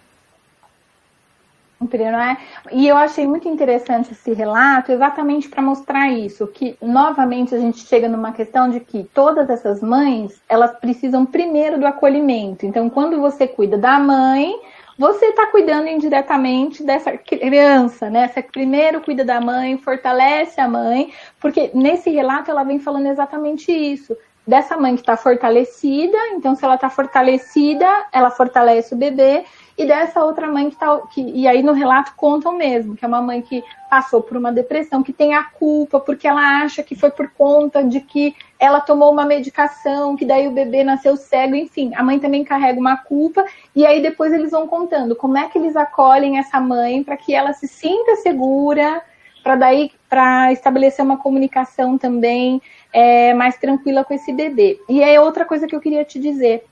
[1.92, 2.36] É?
[2.72, 7.80] E eu achei muito interessante esse relato, exatamente para mostrar isso, que novamente a gente
[7.86, 12.64] chega numa questão de que todas essas mães, elas precisam primeiro do acolhimento.
[12.64, 14.54] Então, quando você cuida da mãe,
[15.02, 18.28] você está cuidando indiretamente dessa criança, né?
[18.28, 23.72] Você primeiro cuida da mãe, fortalece a mãe, porque nesse relato ela vem falando exatamente
[23.72, 24.16] isso.
[24.46, 29.44] Dessa mãe que está fortalecida, então se ela está fortalecida, ela fortalece o bebê,
[29.76, 30.96] e dessa outra mãe que tá.
[31.12, 34.52] Que, e aí no relato contam mesmo, que é uma mãe que passou por uma
[34.52, 38.80] depressão, que tem a culpa, porque ela acha que foi por conta de que ela
[38.80, 42.96] tomou uma medicação, que daí o bebê nasceu cego, enfim, a mãe também carrega uma
[42.96, 43.44] culpa,
[43.74, 47.34] e aí depois eles vão contando como é que eles acolhem essa mãe para que
[47.34, 49.02] ela se sinta segura,
[49.42, 54.78] para daí para estabelecer uma comunicação também é, mais tranquila com esse bebê.
[54.88, 56.64] E é outra coisa que eu queria te dizer,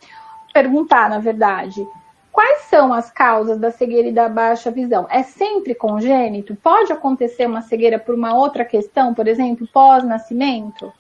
[0.55, 1.85] perguntar, na verdade.
[2.31, 5.09] Quais são as causas da cegueira e da baixa visão?
[5.11, 6.55] É sempre congênito?
[6.55, 10.93] Pode acontecer uma cegueira por uma outra questão, por exemplo, pós-nascimento?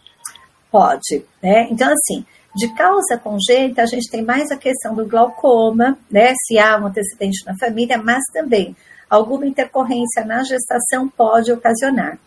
[0.70, 1.68] Pode, né?
[1.70, 6.34] Então, assim, de causa congênita, a gente tem mais a questão do glaucoma, né?
[6.46, 8.76] Se há um antecedente na família, mas também
[9.08, 12.18] alguma intercorrência na gestação pode ocasionar.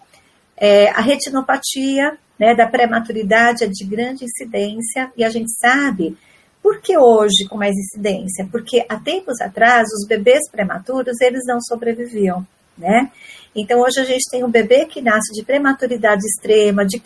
[0.57, 6.17] É, a retinopatia né, da prematuridade é de grande incidência e a gente sabe
[6.61, 8.47] por que hoje com mais incidência?
[8.49, 12.45] Porque há tempos atrás os bebês prematuros eles não sobreviviam,
[12.77, 13.11] né?
[13.55, 17.01] Então hoje a gente tem um bebê que nasce de prematuridade extrema, de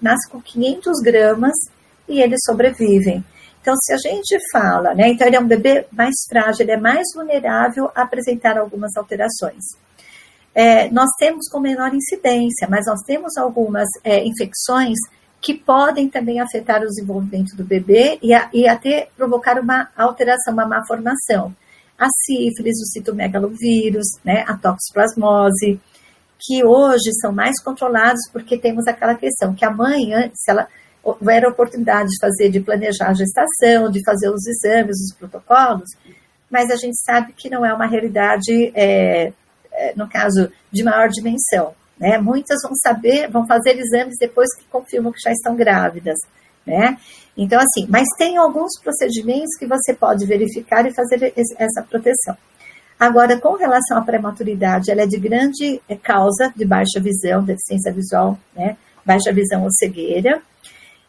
[0.00, 1.54] nasce com 500 gramas
[2.08, 3.24] e eles sobrevivem.
[3.60, 6.76] Então, se a gente fala, né, então ele é um bebê mais frágil, ele é
[6.76, 9.62] mais vulnerável a apresentar algumas alterações.
[10.52, 14.98] É, nós temos com menor incidência, mas nós temos algumas é, infecções
[15.40, 20.52] que podem também afetar o desenvolvimento do bebê e, a, e até provocar uma alteração,
[20.52, 21.54] uma má formação.
[22.02, 25.80] A sífilis, o citomegalovírus, né, a toxoplasmose,
[26.40, 30.66] que hoje são mais controlados porque temos aquela questão que a mãe, antes, ela
[31.04, 35.90] houver a oportunidade de fazer, de planejar a gestação, de fazer os exames, os protocolos,
[36.50, 39.32] mas a gente sabe que não é uma realidade, é,
[39.72, 41.74] é, no caso, de maior dimensão.
[41.98, 42.18] Né?
[42.18, 46.18] Muitas vão saber, vão fazer exames depois que confirmam que já estão grávidas.
[46.66, 46.96] Né?
[47.36, 52.36] Então, assim, mas tem alguns procedimentos que você pode verificar e fazer essa proteção.
[52.98, 57.92] Agora, com relação à prematuridade, ela é de grande é, causa de baixa visão, deficiência
[57.92, 58.76] visual, né?
[59.04, 60.40] baixa visão ou cegueira,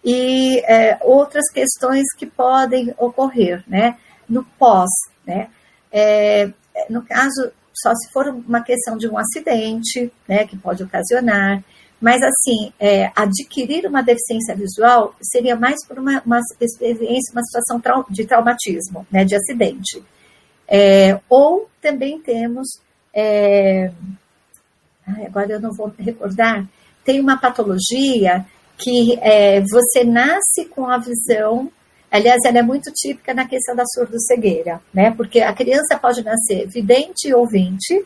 [0.03, 3.95] e é, outras questões que podem ocorrer, né?
[4.27, 4.89] No pós,
[5.25, 5.49] né?
[5.91, 6.49] É,
[6.89, 11.63] no caso, só se for uma questão de um acidente, né, que pode ocasionar,
[12.03, 17.81] mas assim, é, adquirir uma deficiência visual seria mais por uma, uma experiência, uma situação
[18.09, 20.03] de traumatismo, né, de acidente.
[20.67, 22.67] É, ou também temos,
[23.13, 23.89] é,
[25.25, 26.67] agora eu não vou recordar,
[27.05, 28.45] tem uma patologia
[28.77, 31.71] que é, você nasce com a visão,
[32.11, 35.11] aliás, ela é muito típica na questão da surdo-cegueira, né?
[35.11, 38.05] Porque a criança pode nascer vidente e ouvinte,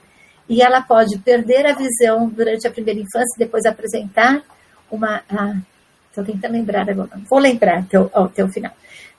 [0.49, 4.41] e ela pode perder a visão durante a primeira infância e depois apresentar
[4.89, 5.21] uma.
[6.09, 8.71] Estou ah, tentando lembrar agora, vou lembrar até o final.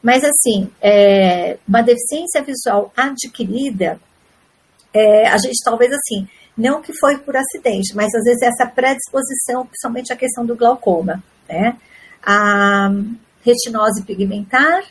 [0.02, 4.00] Mas, assim, é, uma deficiência visual adquirida,
[4.94, 9.66] é, a gente talvez assim, não que foi por acidente, mas às vezes essa predisposição,
[9.66, 11.76] principalmente a questão do glaucoma né?
[12.22, 12.90] A
[13.42, 14.84] retinose pigmentar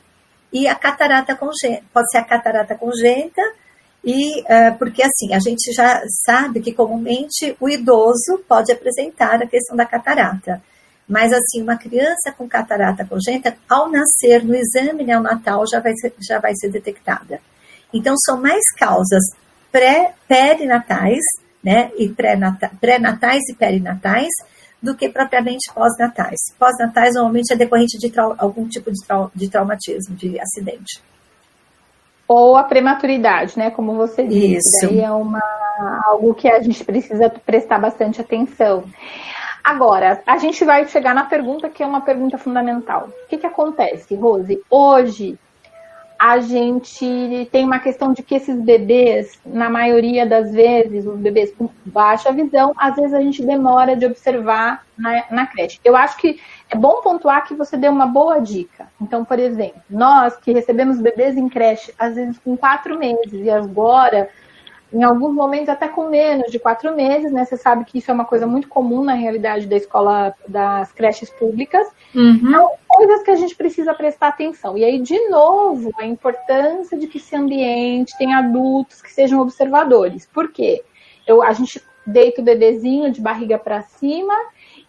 [0.52, 1.84] e a catarata congênita.
[1.94, 3.42] Pode ser a catarata congênita,
[4.10, 9.46] e uh, porque assim, a gente já sabe que comumente o idoso pode apresentar a
[9.46, 10.64] questão da catarata.
[11.06, 16.14] Mas assim, uma criança com catarata congênita, ao nascer no exame neonatal, já vai ser,
[16.26, 17.42] já vai ser detectada.
[17.94, 19.24] Então, são mais causas
[19.72, 21.24] pré-perinatais,
[21.62, 24.32] né, e pré-natais e perinatais,
[24.82, 26.40] do que propriamente pós-natais.
[26.58, 31.02] Pós-natais normalmente é decorrente de algum tipo de, trau de traumatismo, de acidente.
[32.28, 33.72] Ou a prematuridade, né?
[33.72, 34.58] Como você disse.
[34.58, 34.88] Isso.
[34.88, 35.42] Daí é uma,
[36.06, 38.84] algo que a gente precisa prestar bastante atenção.
[39.64, 43.10] Agora, a gente vai chegar na pergunta que é uma pergunta fundamental.
[43.26, 44.62] O que, que acontece, Rose?
[44.70, 45.38] Hoje,
[46.20, 51.54] a gente tem uma questão de que esses bebês, na maioria das vezes, os bebês
[51.54, 55.80] com baixa visão, às vezes a gente demora de observar na, na, creche.
[55.84, 58.88] Eu acho que é bom pontuar que você deu uma boa dica.
[59.02, 63.50] Então, por exemplo, nós que recebemos bebês em creche, às vezes com quatro meses, e
[63.50, 64.30] agora
[64.92, 67.44] em alguns momentos até com menos de quatro meses, né?
[67.44, 71.30] Você sabe que isso é uma coisa muito comum na realidade da escola, das creches
[71.30, 71.88] públicas.
[72.16, 72.36] Uhum.
[72.36, 74.78] Então, coisas que a gente precisa prestar atenção.
[74.78, 80.26] E aí, de novo, a importância de que esse ambiente tenha adultos que sejam observadores.
[80.34, 80.84] Por quê?
[81.26, 84.34] Eu, a gente deita o bebezinho de barriga para cima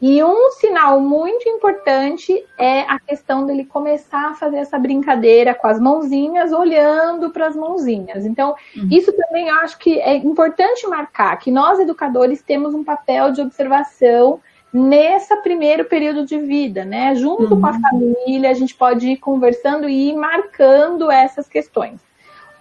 [0.01, 5.67] e um sinal muito importante é a questão dele começar a fazer essa brincadeira com
[5.67, 8.25] as mãozinhas, olhando para as mãozinhas.
[8.25, 8.89] Então, uhum.
[8.93, 13.41] isso também eu acho que é importante marcar que nós, educadores, temos um papel de
[13.41, 14.41] observação
[14.73, 17.17] nesse primeiro período de vida, né?
[17.17, 17.61] Junto uhum.
[17.61, 17.81] com a uhum.
[17.81, 22.01] família, a gente pode ir conversando e ir marcando essas questões.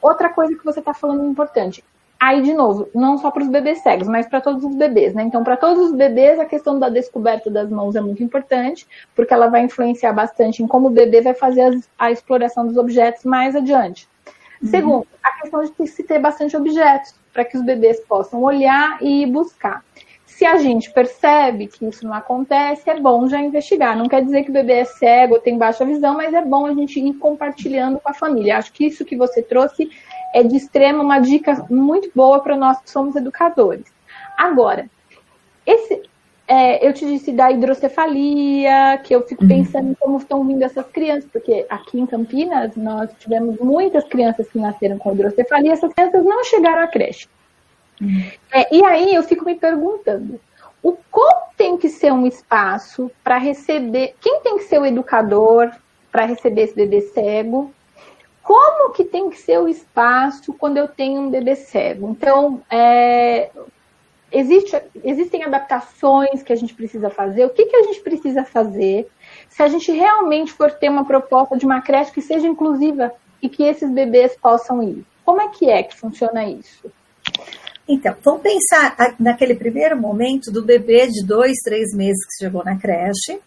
[0.02, 1.84] Outra coisa que você está falando importante,
[2.19, 5.23] Aí, de novo, não só para os bebês cegos, mas para todos os bebês, né?
[5.23, 9.34] Então, para todos os bebês, a questão da descoberta das mãos é muito importante, porque
[9.34, 13.56] ela vai influenciar bastante em como o bebê vai fazer a, exploração dos objetos mais
[13.56, 14.10] adiante.
[14.62, 14.69] Uhum.
[14.69, 19.25] Segundo, a questão de se ter bastante objetos, para que os bebês possam olhar e
[19.27, 19.84] buscar.
[20.25, 23.97] Se a gente percebe que isso não acontece, é bom já investigar.
[23.97, 26.67] Não quer dizer que o bebê é cego ou tem baixa visão, mas é bom
[26.67, 28.58] a gente ir compartilhando com a família.
[28.58, 29.89] Acho que isso que você trouxe
[30.34, 33.86] é de extremo uma dica muito boa para nós que somos educadores.
[34.38, 34.90] Agora,
[35.66, 36.02] esse,
[36.48, 39.50] é, eu te disse da hidrocefalia, que eu fico uhum.
[39.50, 44.48] pensando em como estão vindo essas crianças, porque aqui em Campinas nós tivemos muitas crianças
[44.48, 47.28] que nasceram com hidrocefalia, essas crianças não chegaram à creche.
[48.00, 48.32] Uhum.
[48.54, 50.39] É, e aí eu fico me perguntando,
[50.82, 55.72] o qual tem que ser um espaço para receber, quem tem que ser o educador
[56.12, 57.74] para receber esse bebê cego?
[58.48, 62.10] Como que tem que ser o espaço quando eu tenho um bebê cego.
[62.10, 63.50] Então, é,
[64.32, 67.43] existe, existem adaptações que a gente precisa fazer.
[67.43, 69.10] O que, que a gente precisa fazer
[69.50, 73.50] se a gente realmente for ter uma proposta de uma creche que seja inclusiva e
[73.50, 75.06] que esses bebês possam ir?
[75.26, 76.89] Como é que é que funciona isso?
[77.86, 82.78] Então, vamos pensar naquele primeiro momento do bebê de dois, três meses que chegou na
[82.78, 83.41] creche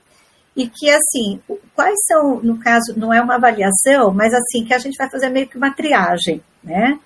[0.56, 1.40] e que, assim,
[1.74, 5.28] quais são, no caso, não é uma avaliação, mas assim, que a gente vai fazer
[5.28, 6.98] meio que uma triagem, né?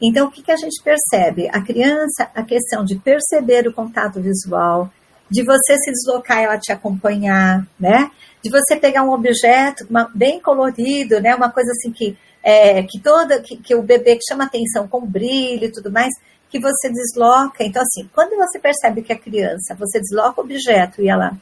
[0.00, 1.48] Então, o que, que a gente percebe?
[1.52, 4.90] A criança, a questão de perceber o contato visual,
[5.30, 8.10] de você se deslocar e ela te acompanhar, né?
[8.42, 11.34] De você pegar um objeto uma, bem colorido, né?
[11.34, 15.06] Uma coisa assim que, é, que toda, que, que o bebê que chama atenção com
[15.06, 16.10] brilho e tudo mais,
[16.50, 17.64] que você desloca.
[17.64, 21.32] Então, assim, quando você percebe que a criança, você desloca o objeto e ela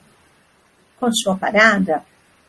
[1.01, 2.05] continua parada,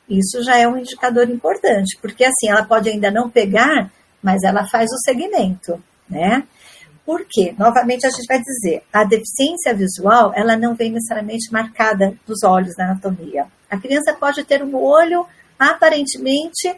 [0.10, 3.90] isso já é um indicador importante, porque assim, ela pode ainda não pegar,
[4.22, 6.44] mas ela faz o segmento, né?
[7.06, 7.56] Por quê?
[7.58, 12.76] Novamente a gente vai dizer, a deficiência visual, ela não vem necessariamente marcada dos olhos
[12.78, 13.48] na anatomia.
[13.70, 15.26] A criança pode ter um olho,
[15.58, 16.76] aparentemente,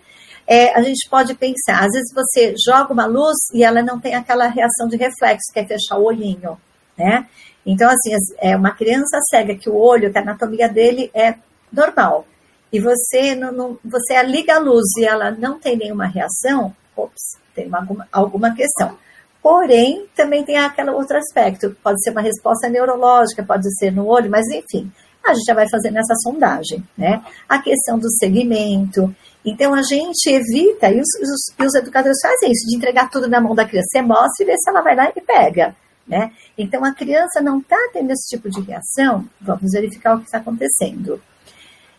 [0.47, 4.13] é, a gente pode pensar, às vezes você joga uma luz e ela não tem
[4.15, 6.57] aquela reação de reflexo, que é fechar o olhinho,
[6.97, 7.27] né?
[7.65, 11.35] Então, assim, é uma criança cega que o olho, que a anatomia dele é
[11.73, 12.25] normal,
[12.71, 17.37] e você não, não, você liga a luz e ela não tem nenhuma reação, ops,
[17.53, 18.97] tem uma, alguma, alguma questão.
[19.41, 24.31] Porém, também tem aquele outro aspecto, pode ser uma resposta neurológica, pode ser no olho,
[24.31, 24.89] mas enfim,
[25.23, 27.23] a gente já vai fazendo essa sondagem, né?
[27.47, 29.13] A questão do segmento.
[29.45, 33.27] Então, a gente evita, e os, os, e os educadores fazem isso, de entregar tudo
[33.27, 33.87] na mão da criança.
[33.91, 35.75] Você mostra e vê se ela vai lá e pega,
[36.07, 36.31] né?
[36.57, 40.39] Então, a criança não está tendo esse tipo de reação, vamos verificar o que está
[40.39, 41.21] acontecendo.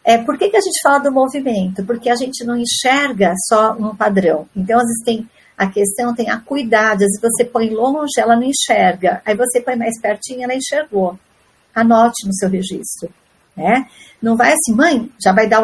[0.05, 1.84] É, por que, que a gente fala do movimento?
[1.84, 4.46] Porque a gente não enxerga só um padrão.
[4.55, 8.34] Então, às vezes tem a questão tem a cuidado, às vezes você põe longe, ela
[8.34, 9.22] não enxerga.
[9.24, 11.18] Aí você põe mais pertinho, ela enxergou.
[11.74, 13.09] Anote no seu registro,
[13.57, 13.86] né?
[14.20, 15.62] Não vai assim, mãe, já vai dar,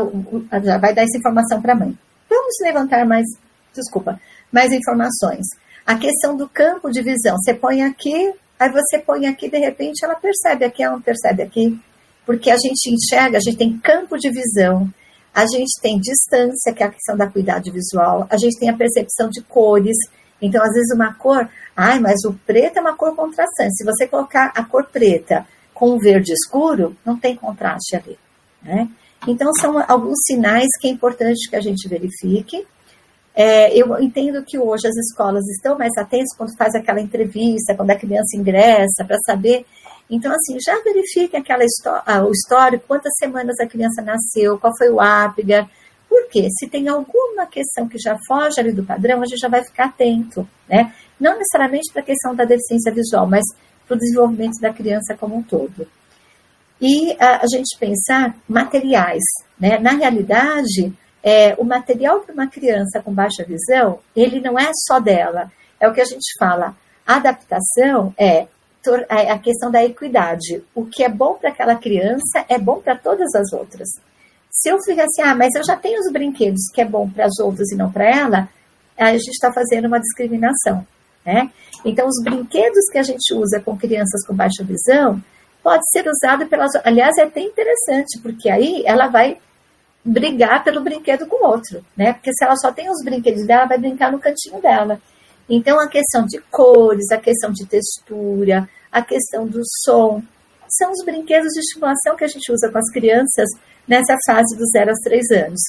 [0.63, 1.99] já vai dar essa informação para a mãe.
[2.29, 3.27] Vamos levantar mais,
[3.75, 4.21] desculpa,
[4.53, 5.47] mais informações.
[5.85, 10.05] A questão do campo de visão, você põe aqui, aí você põe aqui, de repente
[10.05, 11.81] ela percebe aqui, ela não percebe aqui,
[12.25, 14.89] porque a gente enxerga, a gente tem campo de visão,
[15.35, 18.77] a gente tem distância, que é a questão da cuidado visual, a gente tem a
[18.77, 19.97] percepção de cores.
[20.43, 23.77] Então, às vezes, uma cor, ai, mas o preto é uma cor contrastante.
[23.77, 28.19] Se você colocar a cor preta com o verde escuro, não tem contraste ali.
[28.63, 28.89] Né?
[29.27, 32.67] Então, são alguns sinais que é importante que a gente verifique.
[33.35, 37.91] É, eu entendo que hoje as escolas estão mais atentas quando faz aquela entrevista, quando
[37.91, 39.65] a criança ingressa, para saber
[40.11, 41.63] então, assim, já verifique aquela
[42.05, 45.71] ah, o histórico, quantas semanas a criança nasceu, qual foi o Apgar.
[46.09, 46.49] Por quê?
[46.59, 49.85] Se tem alguma questão que já foge ali do padrão, a gente já vai ficar
[49.85, 50.93] atento, né?
[51.21, 53.45] Não necessariamente para a questão da deficiência visual, mas
[53.87, 55.87] para o desenvolvimento da criança como um todo.
[56.81, 59.23] E a, a gente pensar materiais,
[59.61, 59.79] né?
[59.79, 60.93] Na realidade,
[61.23, 65.53] é, o material para uma criança com baixa visão, ele não é só dela.
[65.79, 66.75] É o que a gente fala.
[67.07, 68.49] A adaptação é
[69.09, 70.63] a questão da equidade.
[70.75, 73.89] O que é bom para aquela criança é bom para todas as outras.
[74.51, 77.27] Se eu fizer assim, ah, mas eu já tenho os brinquedos que é bom para
[77.27, 78.49] as outras e não para ela,
[78.99, 80.87] a gente está fazendo uma discriminação,
[81.25, 81.51] né?
[81.85, 85.23] Então, os brinquedos que a gente usa com crianças com baixa visão
[85.63, 86.75] pode ser usado pelas.
[86.85, 89.39] Aliás, é até interessante, porque aí ela vai
[90.05, 92.13] brigar pelo brinquedo com o outro, né?
[92.13, 95.01] Porque se ela só tem os brinquedos dela, vai brincar no cantinho dela.
[95.51, 100.23] Então, a questão de cores, a questão de textura, a questão do som,
[100.79, 103.49] são os brinquedos de estimulação que a gente usa com as crianças
[103.87, 105.61] nessa fase dos 0 aos 3 anos.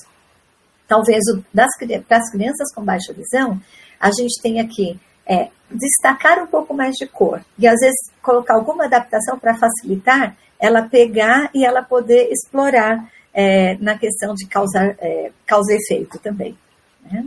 [0.88, 1.71] Talvez das,
[2.07, 3.59] para as crianças com baixa visão,
[3.99, 8.53] a gente tenha que é, destacar um pouco mais de cor e às vezes colocar
[8.53, 14.95] alguma adaptação para facilitar ela pegar e ela poder explorar é, na questão de causar
[14.99, 16.55] é, causa efeito também.
[17.03, 17.25] Né?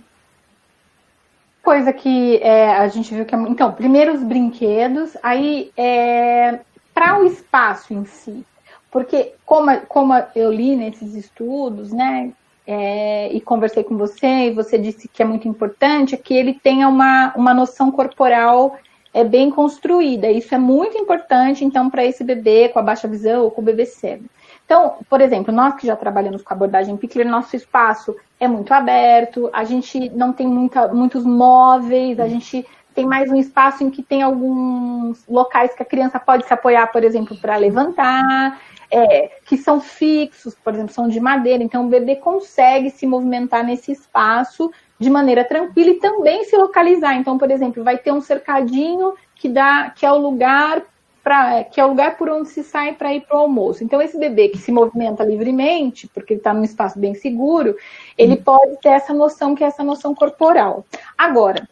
[1.65, 6.61] Coisa que é, a gente viu que é, então primeiro os brinquedos aí é,
[6.93, 8.45] para o espaço em si.
[8.91, 12.33] Porque como, como eu li nesses estudos né
[12.67, 16.87] é, e conversei com você e você disse que é muito importante que ele tenha
[16.87, 18.77] uma, uma noção corporal
[19.13, 20.31] é bem construída.
[20.31, 23.65] Isso é muito importante então para esse bebê com a baixa visão ou com o
[23.65, 24.25] bebê cego
[24.65, 29.51] então, por exemplo, nós que já trabalhamos com abordagem Pickler, nosso espaço é muito aberto,
[29.53, 34.03] a gente não tem muita, muitos móveis, a gente tem mais um espaço em que
[34.03, 38.61] tem alguns locais que a criança pode se apoiar, por exemplo, para levantar,
[38.91, 43.65] é, que são fixos, por exemplo, são de madeira, então o bebê consegue se movimentar
[43.65, 47.17] nesse espaço de maneira tranquila e também se localizar.
[47.17, 50.83] Então, por exemplo, vai ter um cercadinho que dá, que é o lugar
[51.25, 53.83] pra, que é o lugar por onde se sai para ir para o almoço.
[53.83, 57.75] Então, esse bebê que se movimenta livremente, porque ele está num espaço bem seguro,
[58.17, 60.85] ele pode ter essa noção que é essa noção corporal.
[61.17, 61.67] Agora,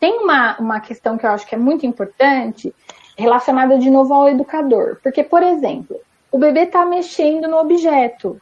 [0.00, 2.74] tem uma, uma questão que eu acho que é muito importante,
[3.18, 4.98] relacionada de novo ao educador.
[5.02, 6.00] Porque, por exemplo,
[6.32, 8.40] o bebê está mexendo no objeto,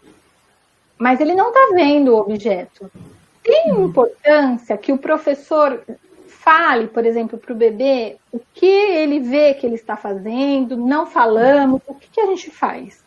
[0.97, 2.89] mas ele não está vendo o objeto.
[3.43, 5.83] Tem importância que o professor
[6.49, 11.05] fale, por exemplo, para o bebê o que ele vê que ele está fazendo, não
[11.05, 13.05] falamos, o que, que a gente faz?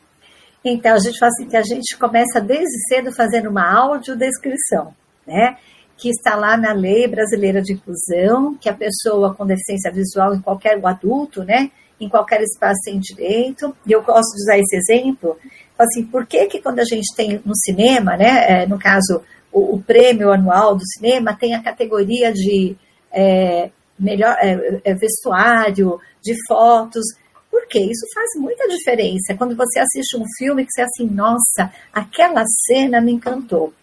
[0.63, 4.93] Então, a gente faz assim, que a gente começa desde cedo fazendo uma audiodescrição,
[5.25, 5.57] né?
[5.97, 10.41] Que está lá na lei brasileira de inclusão, que a pessoa com deficiência visual, em
[10.41, 11.71] qualquer o adulto, né?
[11.99, 13.75] Em qualquer espaço tem direito.
[13.87, 15.35] E eu gosto de usar esse exemplo.
[15.79, 18.61] Assim, por que que quando a gente tem no cinema, né?
[18.61, 22.77] É, no caso, o, o, prêmio anual do cinema tem a categoria de
[23.11, 27.05] é, melhor é, é, vestuário, de fotos,
[27.49, 29.35] porque isso faz muita diferença.
[29.37, 33.73] Quando você assiste um filme que você é assim, nossa, aquela cena me encantou.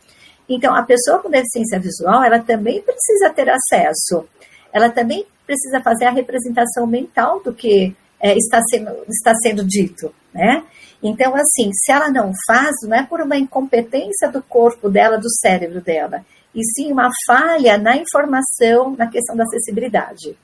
[0.48, 4.26] Então, a pessoa com deficiência visual, ela também precisa ter acesso.
[4.72, 10.12] Ela também precisa fazer a representação mental do que é, está, sendo, está sendo dito,
[10.32, 10.64] né?
[11.02, 15.30] Então, assim, se ela não faz, não é por uma incompetência do corpo dela, do
[15.30, 16.24] cérebro dela,
[16.54, 20.36] e sim uma falha na informação, na questão da acessibilidade.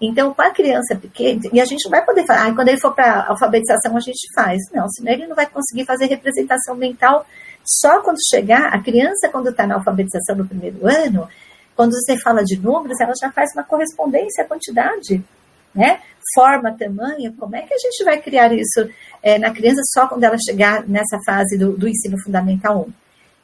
[0.00, 2.80] Então, com a criança pequena, e a gente não vai poder falar, ah, quando ele
[2.80, 4.58] for para alfabetização a gente faz.
[4.74, 7.24] Não, senão ele não vai conseguir fazer representação mental
[7.64, 8.74] só quando chegar.
[8.74, 11.28] A criança, quando está na alfabetização no primeiro ano,
[11.76, 15.22] quando você fala de números, ela já faz uma correspondência à quantidade,
[15.72, 16.00] né?
[16.34, 18.88] Forma, tamanho, como é que a gente vai criar isso
[19.22, 23.01] é, na criança só quando ela chegar nessa fase do, do ensino fundamental 1?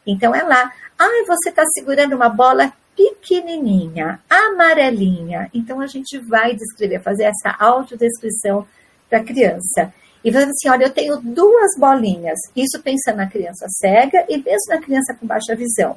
[0.08, 0.72] Então é lá.
[0.98, 5.50] Ah, você está segurando uma bola pequenininha, amarelinha.
[5.54, 8.66] Então a gente vai descrever, fazer essa autodescrição
[9.08, 9.92] para a criança.
[10.24, 12.38] E vai assim, olha, eu tenho duas bolinhas.
[12.56, 15.96] Isso pensando na criança cega e mesmo na criança com baixa visão.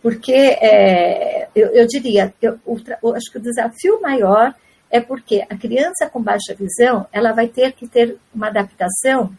[0.00, 2.58] Porque é, eu, eu, diria, eu,
[3.02, 4.54] eu acho que o desafio maior
[4.90, 9.32] é porque a criança com baixa visão, ela vai ter que ter uma adaptação.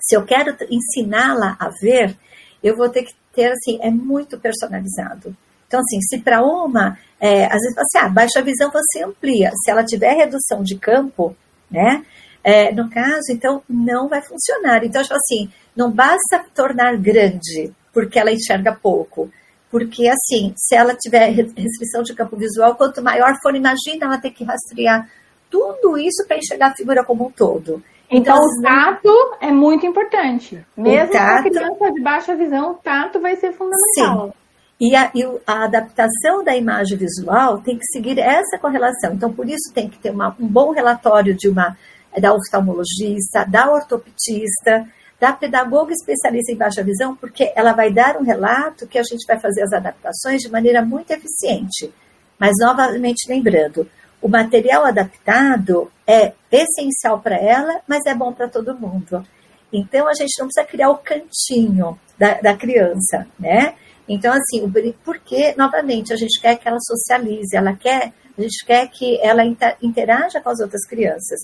[0.00, 2.16] Se eu quero ensiná-la a ver,
[2.62, 5.36] eu vou ter que ter, assim, é muito personalizado.
[5.66, 9.50] Então, assim, se para uma, é, às vezes, assim, ah, baixa visão você amplia.
[9.64, 11.34] Se ela tiver redução de campo,
[11.70, 12.04] né?
[12.44, 14.84] É, no caso, então, não vai funcionar.
[14.84, 19.30] Então, assim, não basta tornar grande porque ela enxerga pouco.
[19.70, 24.30] Porque, assim, se ela tiver restrição de campo visual, quanto maior for, imagina ela ter
[24.30, 25.08] que rastrear
[25.48, 27.82] tudo isso para enxergar a figura como um todo.
[28.12, 30.64] Então, então o tato é muito importante.
[30.76, 34.26] Mesmo para a criança de baixa visão, o tato vai ser fundamental.
[34.26, 34.32] Sim.
[34.78, 39.14] E a, e a, adaptação da imagem visual tem que seguir essa correlação.
[39.14, 41.76] Então, por isso tem que ter uma, um bom relatório de uma
[42.20, 44.86] da oftalmologista, da ortoptista,
[45.18, 49.24] da pedagoga especialista em baixa visão, porque ela vai dar um relato que a gente
[49.26, 51.94] vai fazer as adaptações de maneira muito eficiente.
[52.38, 53.88] Mas, novamente, lembrando,
[54.22, 59.26] o material adaptado é essencial para ela, mas é bom para todo mundo.
[59.72, 63.74] Então a gente não precisa criar o cantinho da, da criança, né?
[64.08, 64.70] Então, assim,
[65.04, 69.42] porque, novamente, a gente quer que ela socialize, ela quer, a gente quer que ela
[69.80, 71.40] interaja com as outras crianças.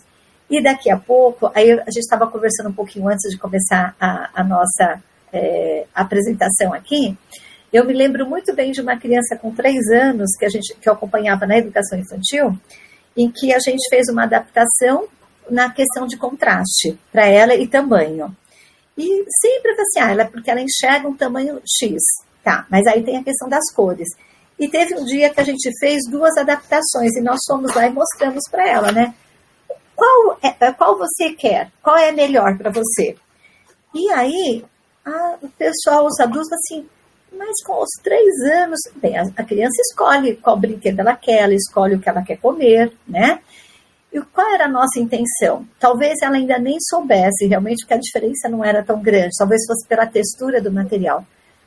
[0.50, 4.30] E daqui a pouco, aí a gente estava conversando um pouquinho antes de começar a,
[4.34, 5.02] a nossa
[5.32, 7.16] é, apresentação aqui,
[7.72, 10.88] eu me lembro muito bem de uma criança com três anos que a gente que
[10.88, 12.58] eu acompanhava na educação infantil,
[13.16, 15.06] em que a gente fez uma adaptação
[15.50, 18.34] na questão de contraste para ela e tamanho.
[18.96, 22.02] E sempre assim, ah, ela, porque ela enxerga um tamanho X,
[22.42, 22.66] tá?
[22.70, 24.08] Mas aí tem a questão das cores.
[24.58, 27.92] E teve um dia que a gente fez duas adaptações e nós fomos lá e
[27.92, 29.14] mostramos para ela, né?
[29.94, 31.70] Qual, é, qual você quer?
[31.82, 33.16] Qual é melhor para você?
[33.94, 34.64] E aí,
[35.04, 36.86] a, o pessoal, os adultos, assim,
[37.38, 41.54] mas com os três anos, bem, a, a, criança escolhe qual brinquedo ela quer, ela
[41.54, 43.40] escolhe o que ela quer comer, né?
[44.12, 45.66] E qual era a nossa intenção?
[45.78, 49.86] Talvez ela ainda nem soubesse realmente que a diferença não era tão grande, talvez fosse
[49.86, 51.24] pela textura do material,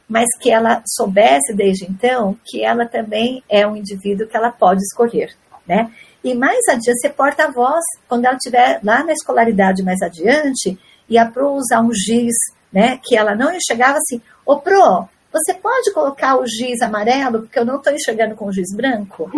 [0.09, 4.81] mas que ela soubesse desde então que ela também é um indivíduo que ela pode
[4.81, 5.33] escolher,
[5.65, 5.89] né?
[6.23, 10.77] E mais adiante, ser porta-voz, quando ela estiver lá na escolaridade mais adiante,
[11.09, 12.35] e a Pro usar um giz,
[12.71, 17.57] né, que ela não enxergava assim, ô Pro, você pode colocar o giz amarelo, porque
[17.57, 19.29] eu não estou enxergando com o giz branco?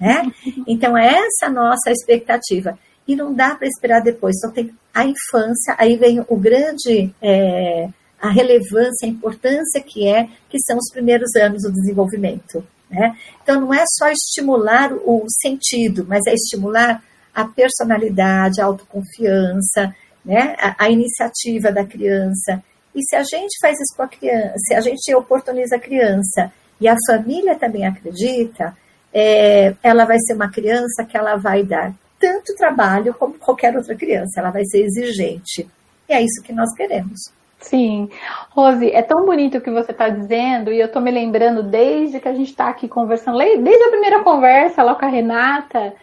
[0.00, 0.30] né?
[0.66, 2.78] Então, é essa a nossa expectativa.
[3.06, 4.36] E não dá para esperar depois.
[4.36, 7.12] Então, tem a infância, aí vem o grande.
[7.20, 7.88] É,
[8.20, 12.62] a relevância, a importância que é, que são os primeiros anos do desenvolvimento.
[12.90, 13.16] Né?
[13.42, 17.02] Então, não é só estimular o sentido, mas é estimular
[17.34, 19.94] a personalidade, a autoconfiança,
[20.24, 20.54] né?
[20.58, 22.62] a, a iniciativa da criança.
[22.94, 26.52] E se a gente faz isso com a criança, se a gente oportuniza a criança
[26.80, 28.76] e a família também acredita,
[29.12, 33.94] é, ela vai ser uma criança que ela vai dar tanto trabalho como qualquer outra
[33.94, 35.68] criança, ela vai ser exigente.
[36.08, 37.32] E é isso que nós queremos.
[37.60, 38.08] Sim.
[38.50, 42.18] Rose, é tão bonito o que você está dizendo, e eu estou me lembrando desde
[42.18, 45.94] que a gente está aqui conversando, desde a primeira conversa lá com a Renata,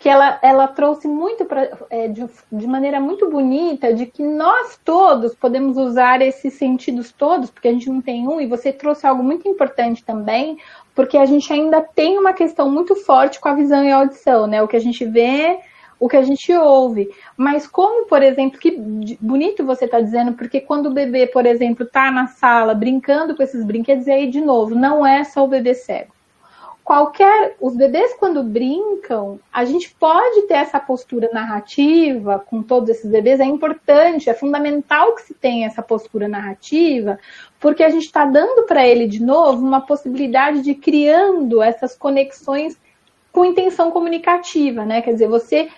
[0.00, 4.80] que ela, ela trouxe muito pra, é, de, de maneira muito bonita de que nós
[4.82, 9.06] todos podemos usar esses sentidos todos, porque a gente não tem um, e você trouxe
[9.06, 10.56] algo muito importante também,
[10.94, 14.46] porque a gente ainda tem uma questão muito forte com a visão e a audição,
[14.46, 14.62] né?
[14.62, 15.58] O que a gente vê,
[15.98, 17.10] o que a gente ouve.
[17.36, 18.70] Mas como, por exemplo, que
[19.20, 23.42] bonito você está dizendo, porque quando o bebê, por exemplo, está na sala brincando com
[23.42, 26.14] esses brinquedos, e aí, de novo, não é só o bebê cego
[26.90, 27.54] qualquer.
[27.60, 33.38] Os bebês, quando brincam, a gente pode ter essa postura narrativa com todos esses bebês,
[33.38, 37.16] é importante, é fundamental que se tenha essa postura narrativa,
[37.60, 42.76] porque a gente está dando para ele, de novo, uma possibilidade de criando essas conexões
[43.30, 45.00] com intenção comunicativa, né?
[45.00, 45.68] Quer dizer, você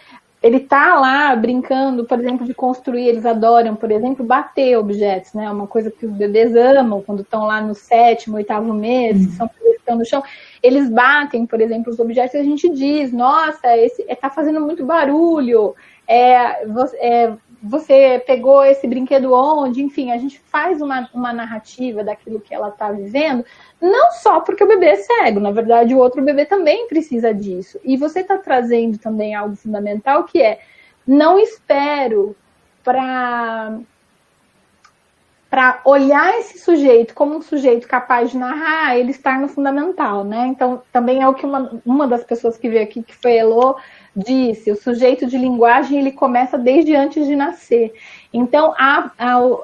[0.42, 5.48] ele tá lá brincando, por exemplo, de construir, eles adoram, por exemplo, bater objetos, né?
[5.50, 9.32] Uma coisa que os bebês amam quando estão lá no sétimo, oitavo mês, uhum.
[9.32, 9.50] são
[9.82, 10.22] estão no chão.
[10.62, 14.84] Eles batem, por exemplo, os objetos e a gente diz, nossa, esse está fazendo muito
[14.84, 15.74] barulho,
[16.06, 19.82] é, você, é, você, pegou esse brinquedo onde?
[19.82, 23.44] Enfim, a gente faz uma, uma narrativa daquilo que ela está vivendo,
[23.80, 27.80] não só porque o bebê é cego, na verdade, o outro bebê também precisa disso.
[27.82, 30.60] E você está trazendo também algo fundamental que é
[31.06, 32.36] não espero
[32.84, 33.78] para
[35.52, 40.46] para olhar esse sujeito como um sujeito capaz de narrar, ele estar no fundamental, né?
[40.46, 43.76] Então, também é o que uma, uma das pessoas que veio aqui, que foi Elo,
[44.16, 47.92] disse, o sujeito de linguagem ele começa desde antes de nascer.
[48.32, 49.10] Então, a,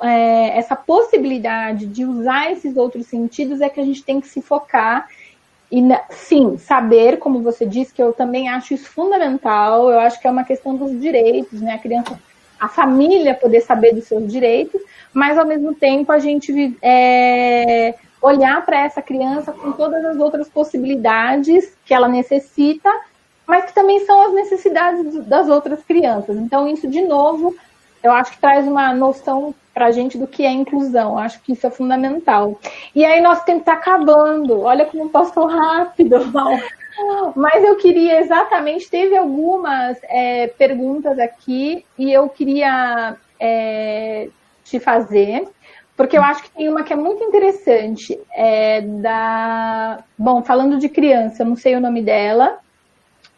[0.03, 4.43] é, essa possibilidade de usar esses outros sentidos é que a gente tem que se
[4.43, 5.09] focar
[5.72, 5.80] e
[6.11, 10.30] sim, saber, como você disse, que eu também acho isso fundamental, eu acho que é
[10.30, 11.72] uma questão dos direitos, né?
[11.72, 12.20] A criança,
[12.61, 14.82] a família poder saber dos seus direitos,
[15.12, 20.48] mas ao mesmo tempo a gente é, olhar para essa criança com todas as outras
[20.48, 22.90] possibilidades que ela necessita
[23.48, 26.36] mas que também são as necessidades das outras crianças.
[26.36, 27.56] Então, isso, de novo,
[28.02, 31.12] eu acho que traz uma noção para a gente do que é inclusão.
[31.12, 32.61] Eu acho que isso é fundamental.
[32.94, 34.61] E aí, nosso tempo está acabando.
[34.61, 36.16] Olha como passou rápido.
[37.34, 44.28] Mas eu queria exatamente, teve algumas é, perguntas aqui e eu queria é,
[44.68, 45.48] te fazer,
[45.96, 48.18] porque eu acho que tem uma que é muito interessante.
[48.32, 50.04] É da.
[50.16, 52.58] Bom, falando de criança, eu não sei o nome dela,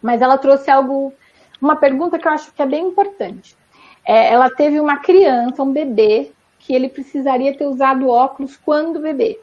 [0.03, 1.13] mas ela trouxe algo,
[1.61, 3.57] uma pergunta que eu acho que é bem importante.
[4.05, 9.41] É, ela teve uma criança, um bebê, que ele precisaria ter usado óculos quando bebê.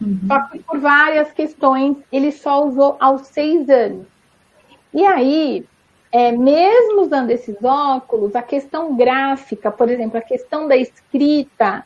[0.00, 0.20] Uhum.
[0.26, 4.06] Só que por várias questões ele só usou aos seis anos.
[4.92, 5.64] E aí,
[6.10, 11.84] é, mesmo usando esses óculos, a questão gráfica, por exemplo, a questão da escrita,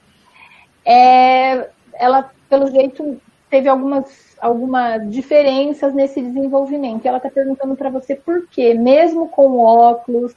[0.85, 3.21] é, ela, pelo jeito,
[3.51, 7.05] teve algumas algumas diferenças nesse desenvolvimento.
[7.05, 10.35] E ela está perguntando para você por quê, mesmo com óculos,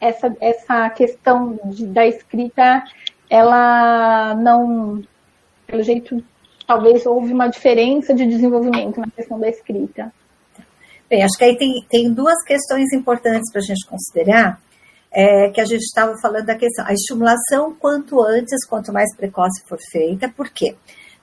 [0.00, 2.82] essa, essa questão de, da escrita,
[3.28, 5.02] ela não,
[5.66, 6.24] pelo jeito,
[6.66, 10.10] talvez houve uma diferença de desenvolvimento na questão da escrita.
[11.08, 14.60] Bem, acho que aí tem, tem duas questões importantes para a gente considerar,
[15.12, 19.62] é, que a gente estava falando da questão, a estimulação quanto antes, quanto mais precoce
[19.68, 20.74] for feita, por quê?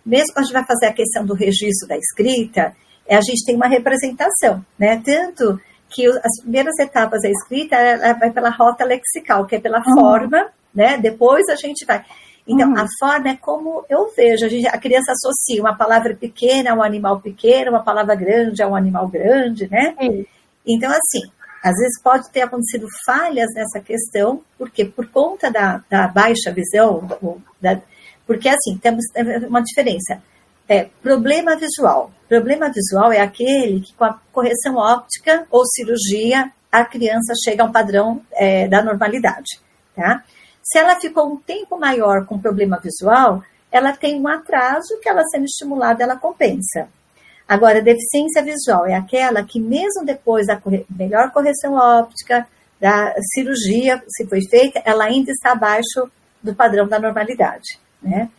[0.06, 2.76] mesmo quando a gente vai fazer a questão do registro da escrita,
[3.10, 5.02] a gente tem uma representação, né?
[5.04, 5.60] Tanto
[5.90, 10.00] que as primeiras etapas da escrita ela vai pela rota lexical, que é pela uhum.
[10.00, 10.98] forma, né?
[10.98, 12.04] Depois a gente vai.
[12.48, 12.78] Então, uhum.
[12.78, 14.46] a forma é como eu vejo.
[14.46, 18.62] A, gente, a criança associa uma palavra pequena a um animal pequeno, uma palavra grande
[18.62, 19.96] a um animal grande, né?
[20.00, 20.26] Uhum.
[20.68, 21.32] Então, assim,
[21.64, 27.08] às vezes pode ter acontecido falhas nessa questão, porque por conta da, da baixa visão,
[27.62, 27.82] da,
[28.26, 29.04] porque, assim, temos
[29.48, 30.22] uma diferença.
[30.68, 32.12] É, problema visual.
[32.28, 37.66] Problema visual é aquele que, com a correção óptica ou cirurgia, a criança chega a
[37.66, 39.60] um padrão é, da normalidade.
[39.96, 40.24] Tá?
[40.64, 45.24] Se ela ficou um tempo maior com problema visual, ela tem um atraso que ela
[45.26, 46.88] sendo estimulada, ela compensa.
[47.48, 52.48] Agora, deficiência visual é aquela que, mesmo depois da melhor correção óptica,
[52.80, 56.10] da cirurgia, se foi feita, ela ainda está abaixo
[56.42, 58.30] do padrão da normalidade né?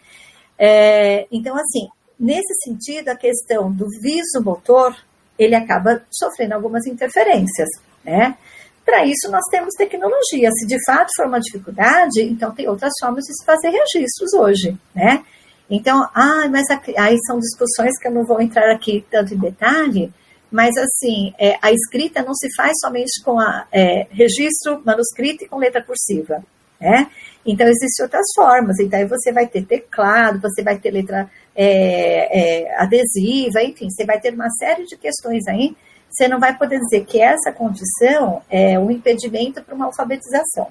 [0.58, 1.88] É, então, assim,
[2.20, 4.94] nesse sentido, a questão do viso motor,
[5.38, 7.68] ele acaba sofrendo algumas interferências,
[8.04, 8.36] né?
[8.84, 10.50] Para isso, nós temos tecnologia.
[10.52, 14.76] Se de fato for uma dificuldade, então tem outras formas de se fazer registros hoje,
[14.94, 15.24] né?
[15.70, 16.64] Então, ah, mas
[16.98, 20.12] aí são discussões que eu não vou entrar aqui tanto em detalhe,
[20.50, 25.48] mas assim, é, a escrita não se faz somente com a é, registro manuscrito e
[25.48, 26.44] com letra cursiva,
[26.78, 27.08] né?
[27.46, 28.78] Então, existem outras formas.
[28.78, 34.04] Então, aí você vai ter teclado, você vai ter letra é, é, adesiva, enfim, você
[34.04, 35.74] vai ter uma série de questões aí.
[36.14, 40.68] Você não vai poder dizer que essa condição é um impedimento para uma alfabetização.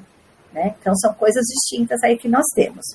[0.54, 0.74] Né?
[0.80, 2.86] Então, são coisas distintas aí que nós temos.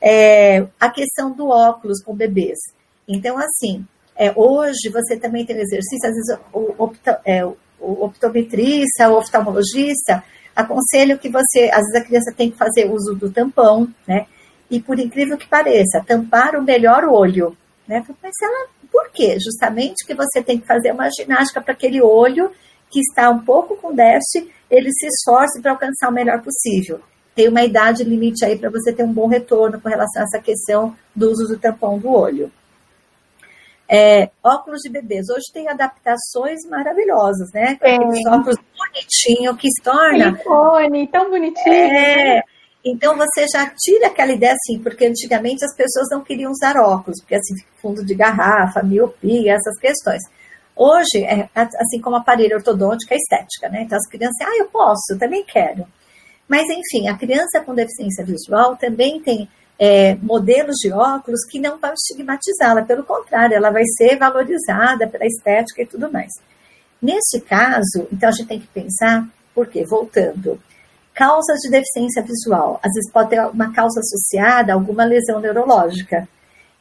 [0.00, 2.58] É, a questão do óculos com bebês.
[3.06, 3.84] Então, assim,
[4.16, 7.56] é, hoje você também tem exercício, às vezes o, opto, é, o
[8.04, 10.22] optometrista, o oftalmologista,
[10.54, 14.26] aconselho que você, às vezes a criança tem que fazer uso do tampão, né?
[14.70, 17.56] E por incrível que pareça, tampar o melhor olho,
[17.86, 18.04] né?
[18.22, 19.38] Mas ela, por quê?
[19.40, 22.50] Justamente que você tem que fazer uma ginástica para aquele olho
[22.90, 27.00] que está um pouco com déficit, ele se esforce para alcançar o melhor possível.
[27.34, 30.42] Tem uma idade limite aí para você ter um bom retorno com relação a essa
[30.42, 32.50] questão do uso do tampão do olho.
[33.92, 35.28] É, óculos de bebês.
[35.28, 37.76] Hoje tem adaptações maravilhosas, né?
[37.76, 40.36] Com aqueles óculos bonitinhos que se torna.
[40.36, 41.74] Silicone, tão bonitinho.
[41.74, 42.42] É,
[42.84, 47.20] então você já tira aquela ideia assim, porque antigamente as pessoas não queriam usar óculos,
[47.20, 50.22] porque assim, fundo de garrafa, miopia, essas questões.
[50.74, 53.82] Hoje, é, assim como aparelho ortodôntico, é estética, né?
[53.82, 55.84] Então as crianças, ah, eu posso, eu também quero.
[56.48, 61.78] Mas enfim, a criança com deficiência visual também tem é, modelos de óculos que não
[61.78, 66.30] vão estigmatizá-la, pelo contrário, ela vai ser valorizada pela estética e tudo mais.
[67.00, 69.84] Nesse caso, então a gente tem que pensar, por quê?
[69.86, 70.60] Voltando,
[71.20, 72.80] causas de deficiência visual.
[72.82, 76.26] Às vezes pode ter uma causa associada a alguma lesão neurológica.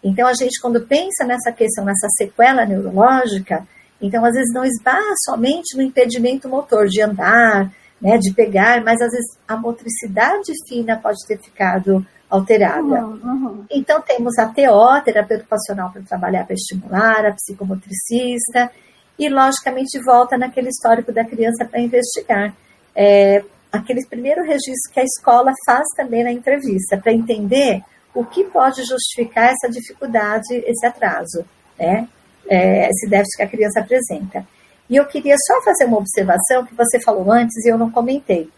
[0.02, 3.68] Então a gente, quando pensa nessa questão, nessa sequela neurológica,
[4.02, 7.70] então às vezes não esbarra somente no impedimento motor de andar,
[8.02, 13.06] né, de pegar, mas às vezes a motricidade fina pode ter ficado alterada.
[13.06, 13.66] Uhum, uhum.
[13.70, 18.72] Então, temos a TO, terapia ocupacional para trabalhar, para estimular, a psicomotricista,
[19.18, 22.54] e, logicamente, volta naquele histórico da criança para investigar.
[22.96, 27.82] É, aquele primeiro registro que a escola faz também na entrevista, para entender
[28.14, 31.46] o que pode justificar essa dificuldade, esse atraso,
[31.78, 32.08] né?
[32.50, 34.48] É, esse déficit que a criança apresenta.
[34.90, 38.50] E eu queria só fazer uma observação que você falou antes e eu não comentei,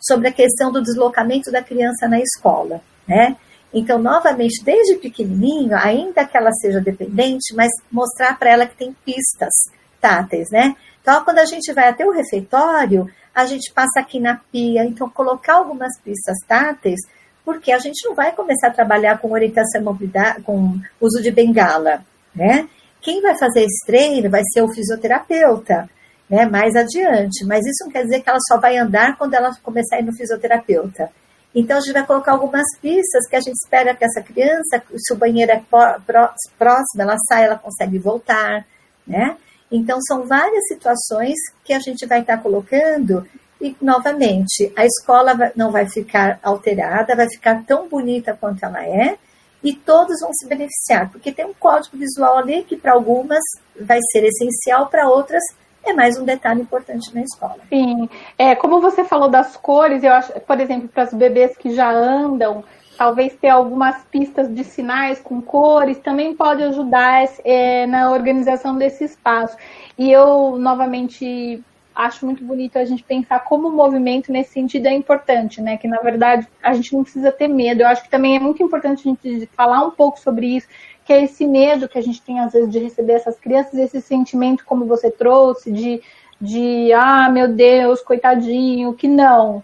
[0.00, 3.36] sobre a questão do deslocamento da criança na escola né?
[3.74, 8.94] Então, novamente, desde pequenininho, ainda que ela seja dependente, mas mostrar para ela que tem
[9.04, 9.52] pistas
[10.00, 10.76] táteis, né?
[11.00, 13.08] Então, quando a gente vai até o refeitório,
[13.40, 17.00] a gente passa aqui na pia, então colocar algumas pistas táteis,
[17.44, 22.04] porque a gente não vai começar a trabalhar com orientação mobilidade, com uso de bengala,
[22.34, 22.68] né?
[23.00, 25.88] Quem vai fazer esse treino vai ser o fisioterapeuta,
[26.28, 26.44] né?
[26.46, 29.96] Mais adiante, mas isso não quer dizer que ela só vai andar quando ela começar
[29.96, 31.10] a ir no fisioterapeuta.
[31.52, 35.12] Então, a gente vai colocar algumas pistas que a gente espera que essa criança, se
[35.12, 38.64] o banheiro é próximo, ela sai, ela consegue voltar,
[39.04, 39.36] né?
[39.70, 43.26] Então, são várias situações que a gente vai estar colocando
[43.60, 49.16] e, novamente, a escola não vai ficar alterada, vai ficar tão bonita quanto ela é
[49.62, 53.42] e todos vão se beneficiar, porque tem um código visual ali que para algumas
[53.78, 55.42] vai ser essencial, para outras
[55.84, 57.56] é mais um detalhe importante na escola.
[57.68, 58.08] Sim,
[58.38, 61.90] é, como você falou das cores, eu acho, por exemplo, para os bebês que já
[61.90, 62.64] andam,
[63.00, 69.04] talvez ter algumas pistas de sinais com cores também pode ajudar é, na organização desse
[69.04, 69.56] espaço.
[69.96, 74.92] E eu, novamente, acho muito bonito a gente pensar como o movimento nesse sentido é
[74.92, 75.78] importante, né?
[75.78, 77.80] Que na verdade a gente não precisa ter medo.
[77.80, 80.68] Eu acho que também é muito importante a gente falar um pouco sobre isso,
[81.02, 84.02] que é esse medo que a gente tem às vezes de receber essas crianças, esse
[84.02, 86.02] sentimento como você trouxe de
[86.38, 89.62] de ah, meu Deus, coitadinho, que não.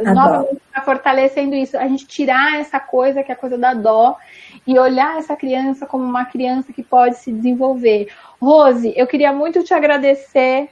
[0.00, 4.16] Novamente está fortalecendo isso, a gente tirar essa coisa que é a coisa da dó
[4.66, 8.08] e olhar essa criança como uma criança que pode se desenvolver.
[8.40, 10.70] Rose, eu queria muito te agradecer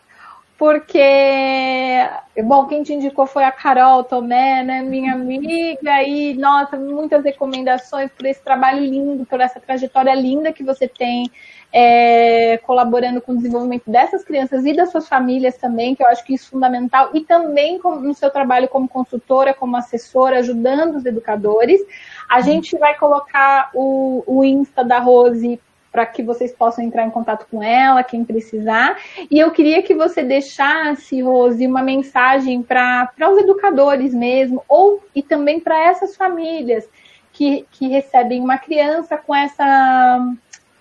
[0.59, 2.09] porque,
[2.45, 8.11] bom, quem te indicou foi a Carol Tomé, né, minha amiga, e, nossa, muitas recomendações
[8.11, 11.31] por esse trabalho lindo, por essa trajetória linda que você tem,
[11.73, 16.25] é, colaborando com o desenvolvimento dessas crianças e das suas famílias também, que eu acho
[16.25, 21.05] que isso é fundamental, e também no seu trabalho como consultora, como assessora, ajudando os
[21.05, 21.81] educadores.
[22.29, 25.61] A gente vai colocar o, o Insta da Rose
[25.97, 28.99] para que vocês possam entrar em contato com ela, quem precisar.
[29.31, 35.23] E eu queria que você deixasse, Rose, uma mensagem para os educadores mesmo, ou e
[35.23, 36.87] também para essas famílias
[37.33, 40.35] que, que recebem uma criança com essa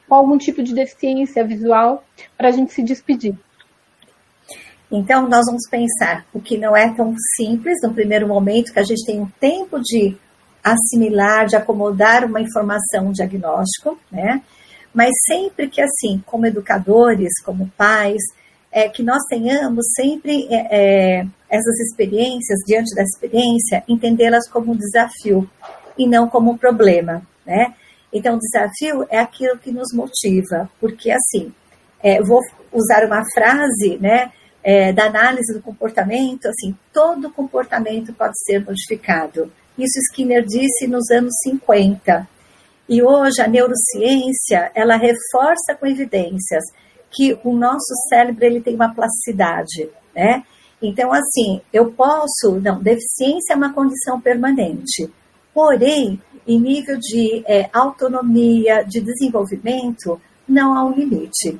[0.08, 2.04] com algum tipo de deficiência visual,
[2.38, 3.36] para a gente se despedir.
[4.92, 8.84] Então, nós vamos pensar o que não é tão simples no primeiro momento, que a
[8.84, 10.16] gente tem um tempo de
[10.64, 14.42] assimilar, de acomodar uma informação, um diagnóstico, né?
[14.94, 18.22] Mas sempre que, assim, como educadores, como pais,
[18.72, 24.78] é, que nós tenhamos sempre é, é, essas experiências, diante da experiência, entendê-las como um
[24.78, 25.50] desafio
[25.98, 27.74] e não como um problema, né?
[28.16, 31.54] Então, o desafio é aquilo que nos motiva, porque, assim,
[32.02, 32.40] é, vou
[32.72, 34.32] usar uma frase, né,
[34.64, 39.52] é, da análise do comportamento, assim, todo comportamento pode ser modificado.
[39.78, 42.26] Isso Skinner disse nos anos 50.
[42.88, 46.64] E hoje a neurociência, ela reforça com evidências
[47.12, 50.42] que o nosso cérebro ele tem uma plasticidade, né?
[50.82, 55.12] Então, assim, eu posso, não, deficiência é uma condição permanente,
[55.54, 61.60] porém, em nível de é, autonomia, de desenvolvimento, não há um limite.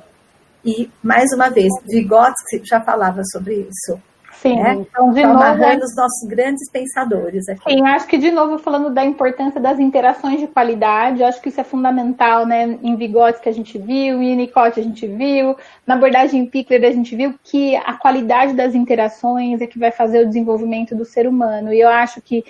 [0.64, 4.00] E, mais uma vez, Vygotsky já falava sobre isso.
[4.40, 4.74] Sim, né?
[4.74, 5.42] então de Só novo.
[5.42, 7.70] amarrando os nossos grandes pensadores aqui.
[7.70, 11.60] Sim, acho que de novo falando da importância das interações de qualidade, acho que isso
[11.60, 12.78] é fundamental, né?
[12.82, 15.56] Em Vygotsky a gente viu, em Winnicott a gente viu,
[15.86, 20.20] na abordagem Pickler a gente viu que a qualidade das interações é que vai fazer
[20.20, 21.72] o desenvolvimento do ser humano.
[21.72, 22.44] E eu acho que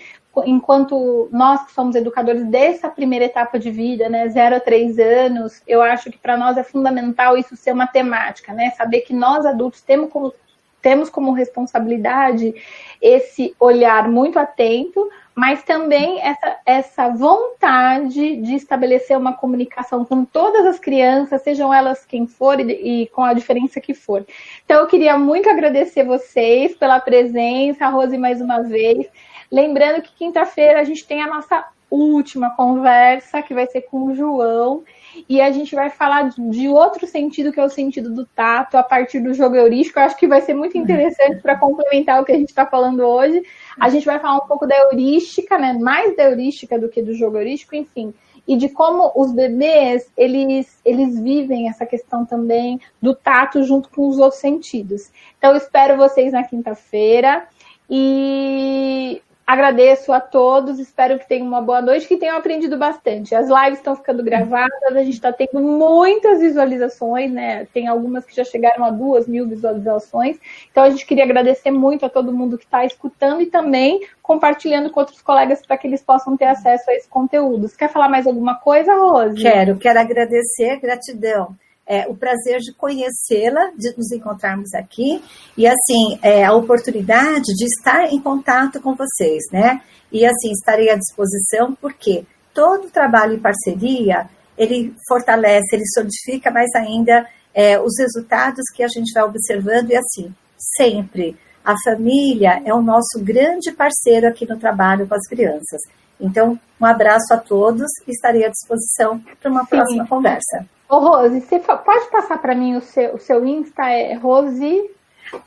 [0.44, 5.62] enquanto nós que somos educadores dessa primeira etapa de vida, né, 0 a 3 anos,
[5.66, 8.70] eu acho que para nós é fundamental isso ser uma temática, né?
[8.70, 10.34] Saber que nós adultos temos como,
[10.82, 12.54] temos como responsabilidade
[13.00, 20.64] esse olhar muito atento, mas também essa, essa vontade de estabelecer uma comunicação com todas
[20.64, 24.24] as crianças, sejam elas quem for e, e com a diferença que for.
[24.64, 29.06] Então, eu queria muito agradecer vocês pela presença, Rose, mais uma vez.
[29.50, 34.14] Lembrando que quinta-feira a gente tem a nossa última conversa, que vai ser com o
[34.14, 34.82] João,
[35.28, 38.82] e a gente vai falar de outro sentido, que é o sentido do tato, a
[38.82, 39.98] partir do jogo heurístico.
[39.98, 43.00] Eu acho que vai ser muito interessante para complementar o que a gente está falando
[43.00, 43.42] hoje.
[43.80, 45.72] A gente vai falar um pouco da heurística, né?
[45.74, 48.12] Mais da heurística do que do jogo heurístico, enfim.
[48.46, 54.08] E de como os bebês, eles, eles vivem essa questão também do tato junto com
[54.08, 55.10] os outros sentidos.
[55.38, 57.46] Então, espero vocês na quinta-feira.
[57.88, 63.32] E Agradeço a todos, espero que tenham uma boa noite, que tenham aprendido bastante.
[63.32, 67.64] As lives estão ficando gravadas, a gente está tendo muitas visualizações, né?
[67.72, 70.36] Tem algumas que já chegaram a duas mil visualizações.
[70.68, 74.90] Então a gente queria agradecer muito a todo mundo que está escutando e também compartilhando
[74.90, 77.68] com outros colegas para que eles possam ter acesso a esse conteúdo.
[77.68, 79.40] Você quer falar mais alguma coisa, Rose?
[79.40, 81.54] Quero, quero agradecer, gratidão
[81.86, 85.22] é, o prazer de conhecê-la, de nos encontrarmos aqui
[85.56, 89.80] e assim é, a oportunidade de estar em contato com vocês, né?
[90.10, 94.28] E assim estarei à disposição porque todo trabalho em parceria
[94.58, 99.96] ele fortalece, ele solidifica mais ainda é, os resultados que a gente vai observando e
[99.96, 100.34] assim
[100.76, 105.80] sempre a família é o nosso grande parceiro aqui no trabalho com as crianças.
[106.20, 109.68] Então, um abraço a todos e estarei à disposição para uma Sim.
[109.68, 110.66] próxima conversa.
[110.88, 113.90] Ô, Rose, você pode passar para mim o seu, o seu Insta?
[113.90, 114.90] É Rose.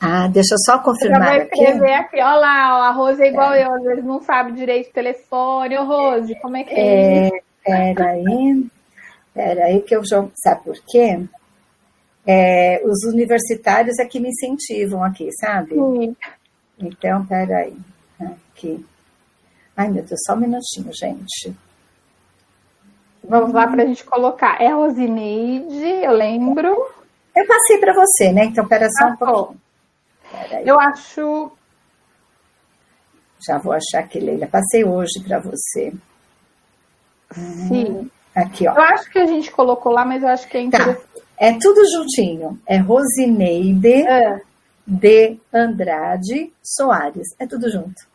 [0.01, 2.20] Ah, deixa eu só confirmar eu vou escrever aqui.
[2.20, 2.22] aqui.
[2.22, 3.65] Olha lá, ó, a Rose é igual é.
[3.65, 5.78] eu, às vezes não sabe direito o telefone.
[5.78, 7.28] Ô, Rose, como é que é?
[7.28, 7.30] é
[7.63, 8.65] peraí,
[9.34, 10.26] peraí, que eu já.
[10.36, 11.20] Sabe por quê?
[12.28, 15.74] É, os universitários é que me incentivam aqui, sabe?
[15.74, 16.15] Sim.
[16.78, 17.76] Então, peraí.
[18.20, 18.86] Aqui.
[19.80, 21.55] Ai, meu Deus, só um minutinho, gente.
[23.23, 24.61] Vamos lá para a gente colocar.
[24.61, 26.67] É Rosineide, eu lembro.
[27.34, 28.43] Eu passei para você, né?
[28.43, 29.61] Então, pera só um ah, pouquinho.
[30.65, 31.49] Eu acho.
[33.47, 34.47] Já vou achar que Leila.
[34.47, 35.93] Passei hoje para você.
[37.32, 37.86] Sim.
[37.86, 38.73] Hum, aqui, ó.
[38.73, 40.65] Eu acho que a gente colocou lá, mas eu acho que é tá.
[40.65, 41.07] interessante.
[41.15, 41.21] Tá.
[41.38, 42.59] É tudo juntinho.
[42.67, 44.41] É Rosineide é.
[44.86, 47.30] de Andrade Soares.
[47.39, 48.09] É tudo junto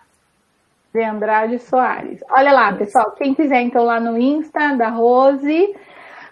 [0.94, 2.20] de Andrade Soares.
[2.30, 5.74] Olha lá, pessoal, quem quiser então lá no Insta da Rose,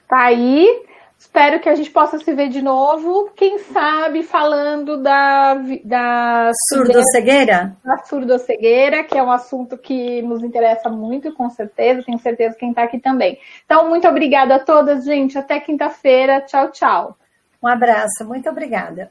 [0.08, 0.84] tá aí.
[1.18, 5.54] Espero que a gente possa se ver de novo, quem sabe falando da,
[5.84, 7.76] da surdocegueira?
[7.84, 12.60] Da surdocegueira, que é um assunto que nos interessa muito, com certeza, tenho certeza que
[12.60, 13.38] quem está aqui também.
[13.64, 15.38] Então, muito obrigada a todas, gente.
[15.38, 16.40] Até quinta-feira.
[16.40, 17.16] Tchau, tchau.
[17.62, 19.08] Um abraço, muito obrigada.